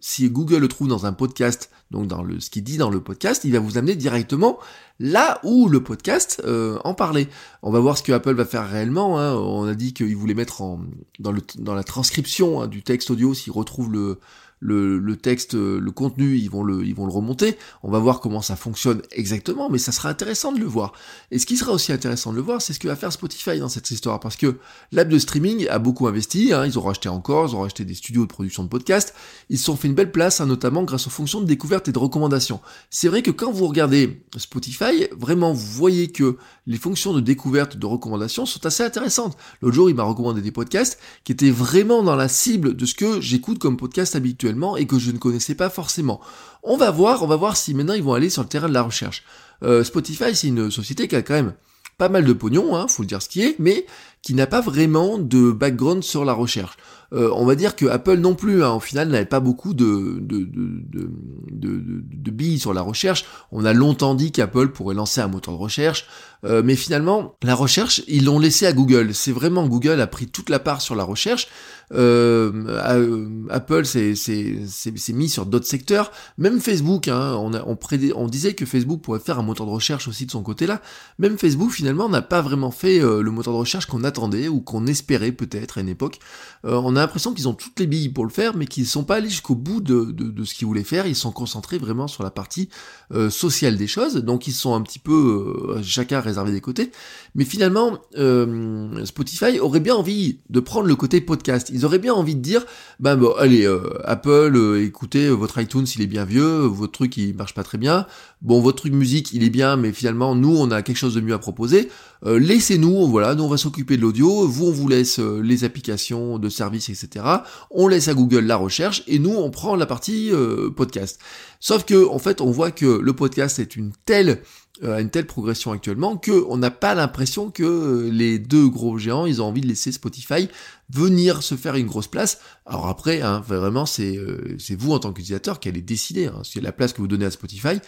si, 0.01 0.31
Google 0.31 0.59
le 0.59 0.69
trouve 0.69 0.89
dans 0.89 1.07
un 1.07 1.13
podcast, 1.13 1.71
donc 1.91 2.07
dans 2.07 2.23
le, 2.23 2.41
ce 2.41 2.51
qu'il 2.51 2.63
dit 2.63 2.77
dans 2.77 2.91
le 2.91 3.01
podcast, 3.01 3.43
il 3.45 3.53
va 3.53 3.59
vous 3.59 3.79
amener 3.79 3.97
directement 3.97 4.59
là 4.99 5.41
où 5.43 5.69
le 5.69 5.83
podcast 5.83 6.43
euh, 6.45 6.79
en 6.85 6.95
parlait. 6.95 7.29
On 7.63 7.71
va 7.71 7.81
voir 7.81 7.99
ce 7.99 8.03
que 8.03 8.13
Apple 8.13 8.35
va 8.35 8.45
faire 8.45 8.69
réellement. 8.69 9.19
Hein. 9.19 9.35
On 9.35 9.67
a 9.67 9.75
dit 9.75 9.93
qu'il 9.93 10.17
voulait 10.17 10.35
mettre 10.35 10.63
en, 10.63 10.81
dans, 11.19 11.33
le, 11.33 11.43
dans 11.59 11.75
la 11.75 11.85
transcription 11.85 12.63
hein, 12.63 12.67
du 12.67 12.83
texte 12.83 13.11
audio 13.11 13.35
s'il 13.35 13.53
retrouve 13.53 13.93
le, 13.93 14.19
le, 14.61 15.17
texte, 15.17 15.55
le 15.55 15.91
contenu, 15.91 16.37
ils 16.37 16.51
vont 16.51 16.63
le, 16.63 16.83
remonter. 17.09 17.57
On 17.83 17.91
va 17.91 17.99
voir 17.99 18.21
comment 18.21 18.43
ça 18.43 18.57
fonctionne 18.57 19.03
exactement, 19.13 19.69
mais 19.71 19.79
ça 19.79 19.93
sera 19.93 20.09
intéressant 20.09 20.53
de 20.53 20.59
le 20.59 20.67
voir. 20.67 20.93
Et 21.31 21.39
ce 21.39 21.47
qui 21.47 21.57
sera 21.57 21.73
aussi 21.73 21.93
intéressant 21.93 22.31
de 22.31 22.37
le 22.37 22.43
voir, 22.43 22.63
c'est 22.63 22.73
ce 22.73 22.79
que 22.79 22.89
va 22.89 22.97
faire 22.97 23.13
Spotify 23.13 23.59
dans 23.59 23.69
cette 23.69 23.91
histoire, 23.91 24.21
parce 24.21 24.37
que 24.37 24.57
l'app 24.93 25.09
de 25.09 25.19
streaming 25.19 25.69
a 25.69 25.79
beaucoup 25.79 26.07
investi. 26.07 26.53
Hein, 26.53 26.67
ils 26.67 26.79
ont 26.79 26.83
racheté 26.83 27.09
encore, 27.09 27.49
ils 27.49 27.57
ont 27.57 27.61
racheté 27.61 27.85
des 27.85 27.95
studios 27.95 28.23
de 28.23 28.29
production 28.29 28.65
de 28.65 28.69
podcasts. 28.69 29.15
Ils 29.51 29.59
se 29.59 29.65
sont 29.65 29.77
fait 29.77 29.89
une 29.89 29.95
belle 29.95 30.13
place, 30.13 30.41
hein, 30.41 30.47
notamment 30.47 30.85
grâce 30.85 31.07
aux 31.07 31.11
fonctions 31.11 31.41
de 31.41 31.47
découverte 31.47 31.89
et 31.89 31.93
de 31.93 31.99
recommandation. 31.99 32.61
C'est 32.91 33.09
vrai 33.09 33.23
que 33.23 33.31
quand 33.31 33.53
vous 33.53 33.67
regardez 33.67 34.23
Spotify, 34.37 35.07
vraiment, 35.17 35.53
vous 35.53 35.67
voyez 35.67 36.09
que 36.09 36.37
les 36.67 36.79
fonctions 36.79 37.13
de 37.13 37.21
découverte, 37.21 37.77
de 37.77 37.87
recommandation 37.87 38.47
sont 38.47 38.65
assez 38.67 38.83
intéressantes. 38.83 39.37
L'autre 39.61 39.75
jour, 39.75 39.91
il 39.91 39.97
m'a 39.97 40.03
recommandé 40.03 40.41
des 40.41 40.51
podcasts 40.51 40.99
qui 41.25 41.33
étaient 41.33 41.51
vraiment 41.51 42.03
dans 42.03 42.17
la 42.17 42.29
cible 42.29 42.75
de 42.75 42.87
ce 42.87 42.95
que 42.95 43.21
j'écoute 43.21 43.59
comme 43.59 43.77
podcast 43.77 44.17
habituel 44.17 44.46
et 44.77 44.87
que 44.87 44.99
je 44.99 45.11
ne 45.11 45.19
connaissais 45.19 45.55
pas 45.55 45.71
forcément. 45.71 46.21
On 46.63 46.77
va 46.77 46.91
voir, 46.91 47.23
on 47.23 47.27
va 47.27 47.37
voir 47.37 47.57
si 47.57 47.75
maintenant 47.75 47.95
ils 47.95 48.03
vont 48.03 48.15
aller 48.15 48.31
sur 48.31 48.43
le 48.43 48.49
terrain 48.49 48.69
de 48.69 48.75
la 48.75 48.83
recherche. 48.83 49.23
Euh, 49.63 49.85
Spotify, 49.85 50.35
c'est 50.35 50.49
une 50.49 50.71
société 50.71 51.09
qui 51.09 51.17
a 51.17 51.23
quand 51.23 51.35
même 51.35 51.55
pas 51.99 52.09
mal 52.09 52.25
de 52.25 52.33
pognon, 52.33 52.77
hein, 52.77 52.89
faut 52.89 53.03
le 53.03 53.09
dire 53.09 53.23
ce 53.23 53.29
qui 53.29 53.43
est, 53.43 53.57
mais 53.59 53.87
qui 54.27 54.35
n'a 54.35 54.49
pas 54.49 54.61
vraiment 54.61 55.19
de 55.19 55.53
background 55.53 56.03
sur 56.03 56.25
la 56.25 56.33
recherche. 56.33 56.77
Euh, 57.13 57.31
on 57.35 57.45
va 57.45 57.55
dire 57.55 57.77
que 57.77 57.87
Apple 57.87 58.17
non 58.17 58.35
plus, 58.35 58.65
hein, 58.65 58.73
au 58.73 58.81
final, 58.81 59.09
n'avait 59.09 59.25
pas 59.25 59.39
beaucoup 59.39 59.75
de, 59.75 60.19
de, 60.21 60.49
de, 60.51 61.11
de, 61.53 62.31
billes 62.33 62.59
sur 62.59 62.75
la 62.75 62.83
recherche. 62.83 63.25
On 63.53 63.65
a 63.65 63.73
longtemps 63.73 64.15
dit 64.15 64.33
qu'Apple 64.33 64.69
pourrait 64.69 64.97
lancer 64.97 65.21
un 65.21 65.29
moteur 65.29 65.55
de 65.55 65.61
recherche, 65.61 66.07
euh, 66.45 66.63
mais 66.65 66.75
finalement, 66.75 67.37
la 67.43 67.55
recherche, 67.55 68.03
ils 68.09 68.25
l'ont 68.25 68.39
laissé 68.41 68.67
à 68.67 68.73
Google. 68.73 69.15
C'est 69.15 69.33
vraiment 69.33 69.67
Google 69.67 70.01
a 70.01 70.07
pris 70.07 70.27
toute 70.27 70.51
la 70.51 70.59
part 70.59 70.81
sur 70.81 70.97
la 70.97 71.05
recherche. 71.05 71.49
Euh, 71.95 73.47
Apple 73.49 73.85
s'est 73.85 75.13
mis 75.13 75.29
sur 75.29 75.47
d'autres 75.47 75.67
secteurs. 75.67 76.11
Même 76.37 76.61
Facebook, 76.61 77.07
hein, 77.07 77.37
on, 77.39 77.55
a, 77.55 77.63
on, 77.65 77.79
on, 78.17 78.27
disait 78.27 78.55
que 78.55 78.67
Facebook 78.67 79.01
pourrait 79.01 79.21
faire 79.21 79.39
un 79.39 79.43
moteur 79.43 79.67
de 79.67 79.71
recherche 79.71 80.09
aussi 80.09 80.27
de 80.27 80.33
son 80.33 80.43
côté-là. 80.43 80.83
Même 81.21 81.39
Facebook, 81.39 81.71
finalement, 81.71 82.09
n'a 82.09 82.23
pas 82.23 82.43
vraiment 82.43 82.73
fait 82.73 82.99
le 82.99 83.31
moteur 83.31 83.55
de 83.55 83.59
recherche 83.61 83.87
qu'on 83.87 84.03
ou 84.19 84.61
qu'on 84.61 84.87
espérait 84.87 85.33
peut-être 85.33 85.79
à 85.79 85.81
une 85.83 85.89
époque. 85.89 86.19
on 86.65 86.97
on 86.97 86.99
a 86.99 87.03
l'impression 87.03 87.35
qu'ils 87.35 87.47
ont 87.47 87.53
toutes 87.53 87.79
les 87.79 87.87
billes 87.87 88.09
pour 88.09 88.25
le 88.25 88.31
faire, 88.31 88.57
mais 88.57 88.65
qu'ils 88.65 88.85
ne 88.85 88.89
sont 88.89 89.05
pas 89.05 89.17
allés 89.17 89.29
jusqu'au 89.29 89.55
bout 89.55 89.81
de, 89.81 90.15
ce 90.45 90.55
qu'ils 90.55 90.67
voulaient 90.67 90.83
faire. 90.83 91.07
Ils 91.07 91.15
sont 91.15 91.33
concentrés 91.33 91.77
vraiment 91.77 92.09
sur 92.09 92.23
la 92.23 92.31
partie 92.31 92.71
euh, 93.13 93.29
sociale 93.29 93.77
des 93.77 93.87
choses, 93.87 94.15
donc 94.17 94.47
ils 94.47 94.53
sont 94.53 94.75
un 94.75 94.81
petit 94.81 94.99
peu 94.99 95.77
euh, 95.77 95.83
chacun 95.83 96.21
réservé 96.21 96.53
des 96.53 96.63
côtés. 96.63 96.91
Mais 97.35 97.45
finalement, 97.45 97.99
euh, 98.17 99.05
Spotify 99.05 99.61
aurait 99.61 99.81
bien 99.81 99.95
envie 99.95 100.39
de 100.49 100.61
prendre 100.61 100.87
le 100.87 100.97
côté 100.97 101.21
podcast. 101.21 101.71
Ils 101.71 101.85
auraient 101.85 101.99
bien 101.99 102.15
envie 102.15 102.35
de 102.35 102.41
dire, 102.41 102.65
bah 102.99 103.15
bon, 103.15 103.33
allez, 103.37 103.69
Apple, 104.05 104.81
écoutez, 104.81 105.29
votre 105.29 105.61
iTunes 105.61 105.87
il 105.97 106.03
est 106.03 106.07
bien 106.07 106.25
vieux, 106.25 106.61
votre 106.61 106.93
truc 106.93 107.17
il 107.17 107.35
marche 107.35 107.53
pas 107.53 107.65
très 107.65 107.79
bien. 107.79 108.07
Bon, 108.41 108.61
votre 108.61 108.79
truc 108.79 108.93
musique 108.93 109.33
il 109.33 109.45
est 109.45 109.51
bien, 109.51 109.77
mais 109.77 109.93
finalement 109.93 110.35
nous 110.35 110.57
on 110.57 110.71
a 110.71 110.83
quelque 110.83 110.97
chose 110.97 111.15
de 111.15 111.21
mieux 111.21 111.35
à 111.35 111.39
proposer. 111.39 111.91
Laissez-nous, 112.25 113.07
voilà, 113.07 113.35
nous 113.35 113.45
on 113.45 113.49
va 113.49 113.57
s'occuper 113.57 113.96
l'audio, 113.97 114.47
vous 114.47 114.67
on 114.67 114.71
vous 114.71 114.89
laisse 114.89 115.19
euh, 115.19 115.41
les 115.41 115.65
applications 115.65 116.39
de 116.39 116.49
services, 116.49 116.89
etc. 116.89 117.25
On 117.71 117.89
laisse 117.89 118.09
à 118.09 118.15
Google 118.15 118.45
la 118.45 118.57
recherche 118.57 119.03
et 119.07 119.19
nous 119.19 119.35
on 119.35 119.51
prend 119.51 119.77
la 119.77 119.87
partie 119.87 120.31
euh, 120.33 120.71
podcast. 120.71 121.21
Sauf 121.61 121.85
que 121.85 122.09
en 122.09 122.19
fait 122.19 122.41
on 122.41 122.51
voit 122.51 122.71
que 122.71 122.87
le 122.87 123.13
podcast 123.13 123.59
est 123.59 123.77
une 123.77 123.93
telle 124.05 124.43
euh, 124.83 124.99
une 124.99 125.09
telle 125.09 125.27
progression 125.27 125.73
actuellement 125.73 126.19
que 126.19 126.45
on 126.49 126.59
n'a 126.59 126.71
pas 126.71 126.95
l'impression 126.95 127.51
que 127.51 128.11
les 128.13 128.39
deux 128.39 128.69
gros 128.69 128.99
géants 128.99 129.25
ils 129.25 129.41
ont 129.41 129.47
envie 129.47 129.63
de 129.63 129.67
laisser 129.67 129.91
Spotify 129.91 130.49
venir 130.91 131.43
se 131.43 131.55
faire 131.55 131.75
une 131.75 131.87
grosse 131.87 132.09
place. 132.09 132.39
Alors 132.65 132.87
après, 132.87 133.21
hein, 133.23 133.43
vraiment 133.47 133.87
c'est 133.87 134.19
c'est 134.59 134.77
vous 134.77 134.93
en 134.93 134.99
tant 134.99 135.13
qu'utilisateur 135.13 135.61
qui 135.61 135.69
allez 135.69 135.83
décider. 135.83 136.27
Hein, 136.27 136.43
c'est 136.45 136.61
la 136.61 136.73
place 136.73 136.93
que 136.93 137.01
vous 137.01 137.09
donnez 137.09 137.27
à 137.27 137.31
Spotify 137.31 137.81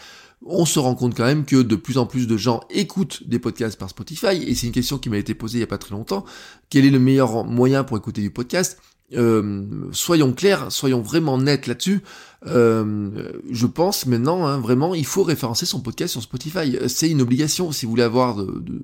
on 0.44 0.64
se 0.64 0.78
rend 0.78 0.94
compte 0.94 1.16
quand 1.16 1.24
même 1.24 1.44
que 1.44 1.56
de 1.56 1.76
plus 1.76 1.98
en 1.98 2.06
plus 2.06 2.26
de 2.26 2.36
gens 2.36 2.60
écoutent 2.70 3.28
des 3.28 3.38
podcasts 3.38 3.78
par 3.78 3.90
Spotify, 3.90 4.42
et 4.46 4.54
c'est 4.54 4.66
une 4.66 4.72
question 4.72 4.98
qui 4.98 5.10
m'a 5.10 5.18
été 5.18 5.34
posée 5.34 5.58
il 5.58 5.60
y 5.60 5.64
a 5.64 5.68
pas 5.68 5.78
très 5.78 5.94
longtemps. 5.94 6.24
Quel 6.70 6.84
est 6.84 6.90
le 6.90 6.98
meilleur 6.98 7.44
moyen 7.44 7.84
pour 7.84 7.96
écouter 7.96 8.20
du 8.20 8.30
podcast? 8.30 8.80
Euh, 9.14 9.88
soyons 9.92 10.32
clairs, 10.32 10.70
soyons 10.70 11.00
vraiment 11.00 11.38
nets 11.38 11.66
là-dessus. 11.66 12.02
Euh, 12.46 13.32
je 13.50 13.66
pense 13.66 14.06
maintenant, 14.06 14.46
hein, 14.46 14.58
vraiment, 14.60 14.94
il 14.94 15.06
faut 15.06 15.22
référencer 15.22 15.66
son 15.66 15.80
podcast 15.80 16.12
sur 16.12 16.22
Spotify. 16.22 16.76
C'est 16.88 17.08
une 17.08 17.22
obligation 17.22 17.72
si 17.72 17.86
vous 17.86 17.90
voulez 17.90 18.02
avoir 18.02 18.36
de, 18.36 18.82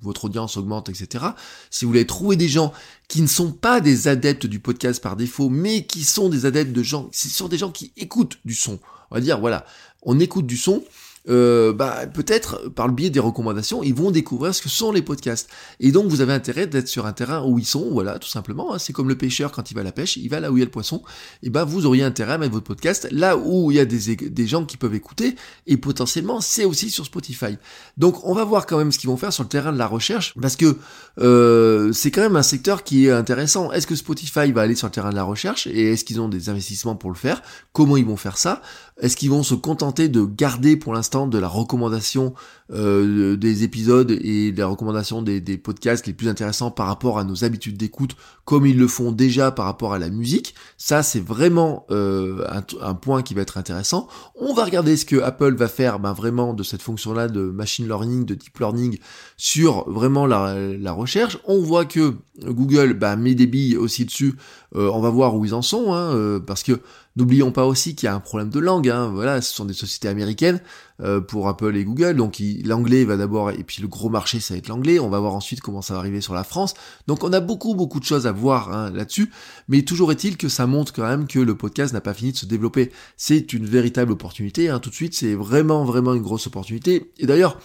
votre 0.00 0.24
audience 0.26 0.56
augmente, 0.56 0.88
etc. 0.88 1.26
Si 1.70 1.84
vous 1.84 1.90
voulez 1.90 2.06
trouver 2.06 2.36
des 2.36 2.48
gens 2.48 2.72
qui 3.08 3.20
ne 3.20 3.26
sont 3.26 3.52
pas 3.52 3.80
des 3.80 4.08
adeptes 4.08 4.46
du 4.46 4.60
podcast 4.60 5.02
par 5.02 5.16
défaut, 5.16 5.50
mais 5.50 5.84
qui 5.84 6.04
sont 6.04 6.28
des 6.28 6.46
adeptes 6.46 6.72
de 6.72 6.82
gens, 6.82 7.08
ce 7.12 7.28
sont 7.28 7.48
des 7.48 7.58
gens 7.58 7.70
qui 7.70 7.92
écoutent 7.96 8.38
du 8.44 8.54
son. 8.54 8.78
On 9.10 9.14
va 9.14 9.20
dire, 9.20 9.38
voilà, 9.38 9.66
on 10.02 10.18
écoute 10.18 10.46
du 10.46 10.56
son, 10.56 10.82
euh, 11.28 11.72
bah, 11.72 12.06
peut-être 12.06 12.68
par 12.70 12.86
le 12.86 12.94
biais 12.94 13.10
des 13.10 13.20
recommandations, 13.20 13.82
ils 13.82 13.94
vont 13.94 14.10
découvrir 14.10 14.54
ce 14.54 14.62
que 14.62 14.68
sont 14.68 14.92
les 14.92 15.02
podcasts. 15.02 15.48
Et 15.80 15.92
donc 15.92 16.06
vous 16.06 16.20
avez 16.20 16.32
intérêt 16.32 16.66
d'être 16.66 16.88
sur 16.88 17.06
un 17.06 17.12
terrain 17.12 17.44
où 17.44 17.58
ils 17.58 17.66
sont, 17.66 17.90
voilà, 17.90 18.18
tout 18.18 18.28
simplement. 18.28 18.74
Hein. 18.74 18.78
C'est 18.78 18.92
comme 18.92 19.08
le 19.08 19.18
pêcheur 19.18 19.52
quand 19.52 19.70
il 19.70 19.74
va 19.74 19.80
à 19.80 19.84
la 19.84 19.92
pêche, 19.92 20.16
il 20.16 20.28
va 20.28 20.40
là 20.40 20.50
où 20.50 20.56
il 20.56 20.60
y 20.60 20.62
a 20.62 20.64
le 20.64 20.70
poisson. 20.70 21.02
Et 21.42 21.50
ben 21.50 21.64
vous 21.64 21.86
auriez 21.86 22.04
intérêt 22.04 22.34
à 22.34 22.38
mettre 22.38 22.52
votre 22.52 22.66
podcast 22.66 23.08
là 23.10 23.36
où 23.36 23.70
il 23.70 23.76
y 23.76 23.80
a 23.80 23.84
des, 23.84 24.46
gens 24.46 24.64
qui 24.64 24.76
peuvent 24.76 24.94
écouter. 24.94 25.36
Et 25.66 25.76
potentiellement, 25.76 26.40
c'est 26.40 26.64
aussi 26.64 26.90
sur 26.90 27.04
Spotify. 27.04 27.58
Donc 27.96 28.24
on 28.24 28.34
va 28.34 28.44
voir 28.44 28.66
quand 28.66 28.78
même 28.78 28.92
ce 28.92 28.98
qu'ils 28.98 29.10
vont 29.10 29.16
faire 29.16 29.32
sur 29.32 29.42
le 29.42 29.48
terrain 29.48 29.72
de 29.72 29.78
la 29.78 29.86
recherche, 29.86 30.34
parce 30.40 30.56
que 30.56 30.76
euh, 31.18 31.92
c'est 31.92 32.10
quand 32.10 32.20
même 32.22 32.36
un 32.36 32.42
secteur 32.42 32.84
qui 32.84 33.06
est 33.06 33.10
intéressant. 33.10 33.72
Est-ce 33.72 33.86
que 33.86 33.94
Spotify 33.94 34.52
va 34.52 34.62
aller 34.62 34.74
sur 34.74 34.86
le 34.86 34.92
terrain 34.92 35.10
de 35.10 35.16
la 35.16 35.24
recherche 35.24 35.66
et 35.66 35.92
est-ce 35.92 36.04
qu'ils 36.04 36.20
ont 36.20 36.28
des 36.28 36.48
investissements 36.48 36.96
pour 36.96 37.10
le 37.10 37.16
faire? 37.16 37.42
Comment 37.72 37.96
ils 37.96 38.04
vont 38.04 38.16
faire 38.16 38.38
ça? 38.38 38.62
Est-ce 38.98 39.16
qu'ils 39.16 39.28
vont 39.28 39.42
se 39.42 39.54
contenter 39.54 40.08
de 40.08 40.24
garder 40.24 40.76
pour 40.78 40.94
l'instant 40.94 41.26
de 41.26 41.36
la 41.36 41.48
recommandation 41.48 42.32
euh, 42.72 43.36
des 43.36 43.62
épisodes 43.62 44.10
et 44.10 44.52
de 44.52 44.58
la 44.58 44.66
recommandation 44.66 45.20
des, 45.20 45.40
podcasts 45.58 46.06
les 46.06 46.14
plus 46.14 46.28
intéressants 46.28 46.70
par 46.70 46.86
rapport 46.86 47.18
à 47.18 47.24
nos 47.24 47.44
habitudes 47.44 47.76
d'écoute, 47.76 48.16
comme 48.46 48.64
ils 48.64 48.78
le 48.78 48.88
font 48.88 49.12
déjà 49.12 49.50
par 49.50 49.66
rapport 49.66 49.92
à 49.92 49.98
la 49.98 50.08
musique? 50.08 50.54
Ça, 50.78 51.02
c'est 51.02 51.20
vraiment 51.20 51.86
euh, 51.90 52.42
un, 52.80 52.94
point 52.94 53.22
qui 53.22 53.34
va 53.34 53.42
être 53.42 53.58
intéressant. 53.58 54.08
On 54.34 54.54
va 54.54 54.64
regarder 54.64 54.96
ce 54.96 55.04
que 55.04 55.20
Apple 55.20 55.54
va 55.56 55.68
faire 55.68 55.98
ben, 55.98 56.14
vraiment 56.14 56.54
de 56.54 56.62
cette 56.62 56.80
fonction-là 56.80 57.28
de 57.28 57.42
machine 57.42 57.86
learning, 57.86 58.24
de 58.24 58.34
deep 58.34 58.58
learning 58.58 58.98
sur 59.36 59.90
vraiment 59.90 60.26
la, 60.26 60.92
recherche. 60.92 61.38
On 61.44 61.60
voit 61.60 61.84
que 61.84 62.14
Google 62.42 62.94
ben, 62.94 63.16
met 63.16 63.34
des 63.34 63.46
billes 63.46 63.76
aussi 63.76 64.06
dessus. 64.06 64.36
Euh, 64.74 64.90
on 64.92 65.00
va 65.00 65.10
voir 65.10 65.36
où 65.36 65.44
ils 65.44 65.54
en 65.54 65.62
sont, 65.62 65.94
hein, 65.94 66.40
parce 66.46 66.62
que 66.62 66.80
N'oublions 67.16 67.50
pas 67.50 67.64
aussi 67.64 67.94
qu'il 67.94 68.06
y 68.06 68.10
a 68.10 68.14
un 68.14 68.20
problème 68.20 68.50
de 68.50 68.60
langue. 68.60 68.90
Hein. 68.90 69.10
Voilà, 69.12 69.40
ce 69.40 69.52
sont 69.52 69.64
des 69.64 69.72
sociétés 69.72 70.06
américaines 70.06 70.60
euh, 71.00 71.22
pour 71.22 71.48
Apple 71.48 71.74
et 71.74 71.82
Google, 71.82 72.14
donc 72.16 72.42
l'anglais 72.64 73.06
va 73.06 73.16
d'abord, 73.16 73.50
et 73.50 73.64
puis 73.64 73.80
le 73.80 73.88
gros 73.88 74.10
marché 74.10 74.38
ça 74.38 74.52
va 74.52 74.58
être 74.58 74.68
l'anglais. 74.68 74.98
On 74.98 75.08
va 75.08 75.18
voir 75.18 75.34
ensuite 75.34 75.62
comment 75.62 75.80
ça 75.80 75.94
va 75.94 76.00
arriver 76.00 76.20
sur 76.20 76.34
la 76.34 76.44
France. 76.44 76.74
Donc 77.06 77.24
on 77.24 77.32
a 77.32 77.40
beaucoup 77.40 77.74
beaucoup 77.74 78.00
de 78.00 78.04
choses 78.04 78.26
à 78.26 78.32
voir 78.32 78.70
hein, 78.70 78.90
là-dessus. 78.90 79.30
Mais 79.68 79.80
toujours 79.80 80.12
est-il 80.12 80.36
que 80.36 80.50
ça 80.50 80.66
montre 80.66 80.92
quand 80.92 81.04
même 81.04 81.26
que 81.26 81.38
le 81.38 81.56
podcast 81.56 81.94
n'a 81.94 82.02
pas 82.02 82.12
fini 82.12 82.32
de 82.32 82.36
se 82.36 82.46
développer. 82.46 82.92
C'est 83.16 83.54
une 83.54 83.64
véritable 83.64 84.12
opportunité. 84.12 84.68
Hein. 84.68 84.78
Tout 84.78 84.90
de 84.90 84.94
suite, 84.94 85.14
c'est 85.14 85.34
vraiment 85.34 85.84
vraiment 85.84 86.12
une 86.12 86.22
grosse 86.22 86.46
opportunité. 86.46 87.12
Et 87.18 87.24
d'ailleurs, 87.24 87.58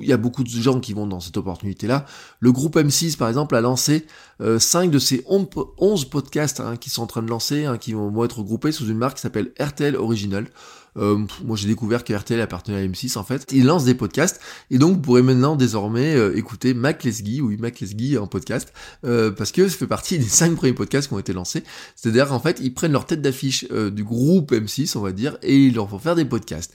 il 0.00 0.06
y 0.06 0.12
a 0.12 0.16
beaucoup 0.16 0.42
de 0.42 0.48
gens 0.48 0.80
qui 0.80 0.94
vont 0.94 1.06
dans 1.06 1.20
cette 1.20 1.36
opportunité-là. 1.36 2.06
Le 2.38 2.50
groupe 2.50 2.76
M6, 2.76 3.16
par 3.16 3.28
exemple, 3.28 3.54
a 3.54 3.60
lancé 3.60 4.06
euh, 4.40 4.58
5 4.58 4.90
de 4.90 4.98
ces 4.98 5.24
11 5.26 6.04
podcasts 6.06 6.60
hein, 6.60 6.76
qui 6.76 6.88
sont 6.88 7.02
en 7.02 7.06
train 7.06 7.22
de 7.22 7.28
lancer, 7.28 7.66
hein, 7.66 7.76
qui 7.76 7.92
vont 7.92 8.24
être 8.24 8.42
groupés 8.42 8.72
sous 8.72 8.88
une 8.88 8.96
marque 8.96 9.16
qui 9.16 9.22
s'appelle 9.22 9.52
RTL 9.60 9.96
Original. 9.96 10.46
Euh, 10.96 11.24
moi 11.44 11.56
j'ai 11.56 11.68
découvert 11.68 12.04
que 12.04 12.12
RTL 12.12 12.40
appartenait 12.40 12.78
à 12.78 12.86
M6 12.86 13.18
en 13.18 13.24
fait. 13.24 13.46
Il 13.52 13.66
lance 13.66 13.84
des 13.84 13.94
podcasts 13.94 14.40
et 14.70 14.78
donc 14.78 14.96
vous 14.96 15.00
pourrez 15.00 15.22
maintenant 15.22 15.56
désormais 15.56 16.14
euh, 16.14 16.36
écouter 16.36 16.74
Mac 16.74 17.04
Lesguy, 17.04 17.40
oui 17.40 17.56
Mac 17.56 17.80
Lesguy 17.80 18.18
en 18.18 18.26
podcast, 18.26 18.72
euh, 19.04 19.30
parce 19.30 19.52
que 19.52 19.68
ça 19.68 19.76
fait 19.76 19.86
partie 19.86 20.18
des 20.18 20.24
cinq 20.28 20.54
premiers 20.56 20.72
podcasts 20.72 21.08
qui 21.08 21.14
ont 21.14 21.18
été 21.18 21.32
lancés. 21.32 21.64
C'est-à-dire 21.96 22.32
en 22.32 22.40
fait 22.40 22.60
ils 22.60 22.74
prennent 22.74 22.92
leur 22.92 23.06
tête 23.06 23.22
d'affiche 23.22 23.66
du 23.70 24.04
groupe 24.04 24.52
M6 24.52 24.96
on 24.96 25.00
va 25.00 25.12
dire 25.12 25.38
et 25.42 25.56
ils 25.56 25.74
leur 25.74 25.88
font 25.88 25.98
faire 25.98 26.14
des 26.14 26.24
podcasts. 26.24 26.74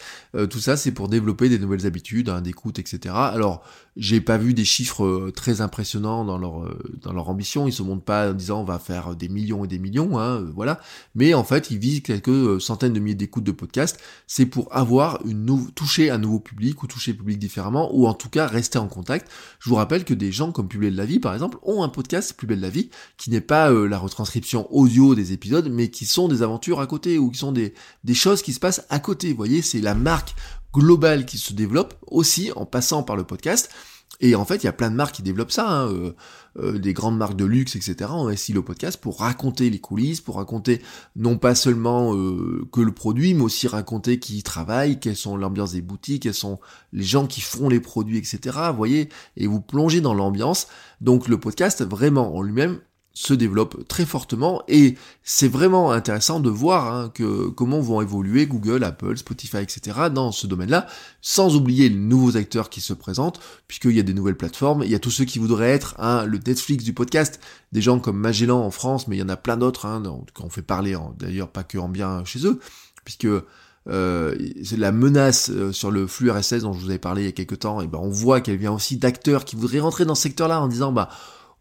tout 0.50 0.60
ça 0.60 0.78
c'est 0.78 0.92
pour 0.92 1.10
développer 1.10 1.50
des 1.50 1.60
nouvelles 1.60 1.86
habitudes, 1.86 2.30
hein, 2.30 2.42
d'écoute, 2.42 2.80
etc. 2.80 3.14
Alors 3.16 3.64
j'ai 3.98 4.22
pas 4.22 4.38
vu 4.38 4.54
des 4.54 4.66
chiffres 4.66 5.32
très 5.36 5.62
impressionnants 5.62 6.26
dans 6.26 6.38
leur 6.38 6.76
dans 7.02 7.14
leur 7.14 7.30
ambition. 7.30 7.68
Ils 7.68 7.74
se 7.74 7.84
montrent 7.84 8.04
pas 8.04 8.32
en 8.32 8.34
disant 8.34 8.62
on 8.62 8.66
va 8.66 8.80
faire 8.80 9.16
des 9.16 9.30
millions 9.30 9.66
et 9.66 9.68
des 9.68 9.80
millions, 9.80 10.20
hein, 10.20 10.46
voilà. 10.54 10.80
Mais 11.16 11.34
en 11.34 11.44
fait 11.44 11.72
ils 11.72 11.78
visent 11.78 12.02
quelques 12.02 12.62
centaines 12.62 12.94
de 12.94 13.00
milliers 13.00 13.16
d'écoutes 13.16 13.44
de 13.44 13.52
podcasts 13.52 14.00
c'est 14.28 14.46
pour 14.46 14.76
avoir 14.76 15.26
une 15.26 15.72
toucher 15.72 16.10
un 16.10 16.18
nouveau 16.18 16.40
public 16.40 16.82
ou 16.84 16.88
toucher 16.88 17.12
le 17.12 17.18
public 17.18 17.40
différemment 17.40 17.90
ou 17.94 18.08
en 18.08 18.14
tout 18.14 18.30
cas 18.30 18.48
rester 18.48 18.78
en 18.78 18.88
contact. 18.88 19.30
Je 19.60 19.70
vous 19.70 19.76
rappelle 19.76 20.04
que 20.04 20.14
des 20.14 20.32
gens 20.32 20.52
comme 20.52 20.68
Plus 20.68 20.92
de 20.92 20.98
la 20.98 21.06
vie 21.06 21.20
par 21.20 21.34
exemple 21.34 21.58
ont 21.64 21.84
un 21.84 21.90
podcast 21.90 22.34
Plus 22.34 22.48
belle 22.48 22.58
de 22.58 22.64
la 22.64 22.70
vie 22.70 22.90
qui 23.18 23.30
n'est 23.30 23.42
pas 23.42 23.72
euh, 23.72 23.88
la 23.88 23.98
retranscription 23.98 24.68
audio 24.76 25.16
des 25.16 25.34
épisodes 25.34 25.70
mais 25.70 25.90
qui 25.90 26.06
sont 26.06 26.28
des 26.28 26.42
aventures 26.42 26.80
à 26.80 26.88
côté 26.88 27.18
ou 27.18 27.30
qui 27.30 27.38
sont 27.40 27.52
des, 27.52 27.74
des 28.04 28.14
choses 28.14 28.42
qui 28.42 28.54
se 28.54 28.60
passent 28.60 28.86
à 28.90 29.00
côté. 29.00 29.30
Vous 29.30 29.38
voyez, 29.38 29.62
c'est 29.62 29.82
la 29.82 29.96
marque 29.96 30.36
globale 30.74 31.26
qui 31.26 31.38
se 31.38 31.54
développe 31.54 31.96
aussi 32.08 32.52
en 32.56 32.66
passant 32.66 33.04
par 33.04 33.16
le 33.16 33.24
podcast. 33.24 33.70
Et 34.22 34.36
en 34.36 34.46
fait, 34.46 34.64
il 34.64 34.66
y 34.66 34.70
a 34.70 34.74
plein 34.74 34.90
de 34.90 34.96
marques 34.96 35.16
qui 35.16 35.24
développent 35.24 35.52
ça, 35.52 35.70
hein, 35.70 35.88
euh, 35.90 36.14
euh, 36.58 36.80
des 36.80 36.94
grandes 36.94 37.18
marques 37.18 37.36
de 37.36 37.46
luxe, 37.46 37.76
etc. 37.76 38.10
On 38.14 38.30
ici 38.30 38.54
le 38.54 38.62
podcast 38.62 39.00
pour 39.00 39.20
raconter 39.20 39.70
les 39.70 39.80
coulisses, 39.80 40.22
pour 40.22 40.38
raconter 40.38 40.82
non 41.16 41.38
pas 41.38 41.56
seulement 41.56 42.16
euh, 42.16 42.68
que 42.72 42.82
le 42.82 42.94
produit, 42.94 43.34
mais 43.34 43.44
aussi 43.44 43.68
raconter 43.68 44.20
qui 44.20 44.42
travaille, 44.44 45.00
quelles 45.00 45.18
sont 45.18 45.36
l'ambiance 45.36 45.74
des 45.74 45.82
boutiques, 45.82 46.24
quels 46.24 46.34
sont 46.34 46.60
les 46.94 47.04
gens 47.04 47.28
qui 47.28 47.42
font 47.42 47.68
les 47.70 47.80
produits, 47.80 48.18
etc. 48.18 48.58
Vous 48.70 48.78
voyez, 48.78 49.10
et 49.36 49.48
vous 49.48 49.62
plongez 49.62 50.02
dans 50.02 50.14
l'ambiance. 50.14 50.68
Donc 51.02 51.28
le 51.28 51.40
podcast, 51.40 51.84
vraiment 51.84 52.36
en 52.36 52.42
lui-même, 52.42 52.80
se 53.16 53.34
développe 53.34 53.88
très 53.88 54.06
fortement 54.06 54.62
et 54.68 54.96
c'est 55.24 55.48
vraiment 55.48 55.92
intéressant 55.92 56.42
de 56.42 56.50
voir 56.50 56.94
hein, 56.94 57.12
que 57.14 57.48
comment 57.48 57.80
vont 57.80 58.02
évoluer 58.02 58.46
Google, 58.46 58.84
Apple, 58.84 59.16
Spotify, 59.16 59.60
etc. 59.60 60.10
dans 60.14 60.34
ce 60.34 60.48
domaine-là, 60.48 60.86
sans 61.22 61.56
oublier 61.56 61.88
les 61.88 61.96
nouveaux 61.96 62.36
acteurs 62.36 62.70
qui 62.70 62.82
se 62.82 62.92
présentent, 62.92 63.40
puisqu'il 63.70 63.96
y 63.96 64.02
a 64.02 64.04
des 64.04 64.14
nouvelles 64.14 64.36
plateformes, 64.36 64.84
il 64.84 64.92
y 64.92 64.96
a 64.96 65.00
tous 65.00 65.12
ceux 65.12 65.24
qui 65.24 65.40
voudraient 65.40 65.72
être 65.72 65.96
hein, 65.98 66.26
le 66.26 66.40
Netflix 66.46 66.84
du 66.84 66.92
podcast, 66.92 67.40
des 67.72 67.82
gens 67.82 68.00
comme 68.00 68.18
Magellan 68.18 68.60
en 68.60 68.70
France, 68.70 69.08
mais 69.08 69.16
il 69.16 69.20
y 69.20 69.24
en 69.24 69.30
a 69.30 69.38
plein 69.38 69.56
d'autres, 69.56 69.86
hein, 69.86 70.04
qu'on 70.34 70.50
fait 70.50 70.62
parler 70.62 70.98
d'ailleurs 71.18 71.50
pas 71.50 71.64
que 71.64 71.78
en 71.78 71.88
bien 71.88 72.26
chez 72.26 72.46
eux, 72.46 72.60
puisque 73.06 73.28
euh, 73.88 74.36
la 74.78 74.92
menace 74.92 75.52
euh, 75.52 75.72
sur 75.72 75.90
le 75.90 76.06
flux 76.06 76.30
RSS 76.30 76.64
dont 76.64 76.74
je 76.74 76.80
vous 76.80 76.90
avais 76.90 77.00
parlé 77.00 77.22
il 77.22 77.26
y 77.26 77.30
a 77.30 77.32
quelques 77.32 77.60
temps, 77.60 77.80
et 77.80 77.88
ben 77.88 78.00
on 78.02 78.10
voit 78.10 78.42
qu'elle 78.42 78.58
vient 78.58 78.74
aussi 78.74 78.98
d'acteurs 78.98 79.46
qui 79.46 79.56
voudraient 79.56 79.80
rentrer 79.80 80.04
dans 80.04 80.16
ce 80.16 80.24
secteur-là 80.24 80.60
en 80.60 80.68
disant 80.68 80.92
bah 80.92 81.08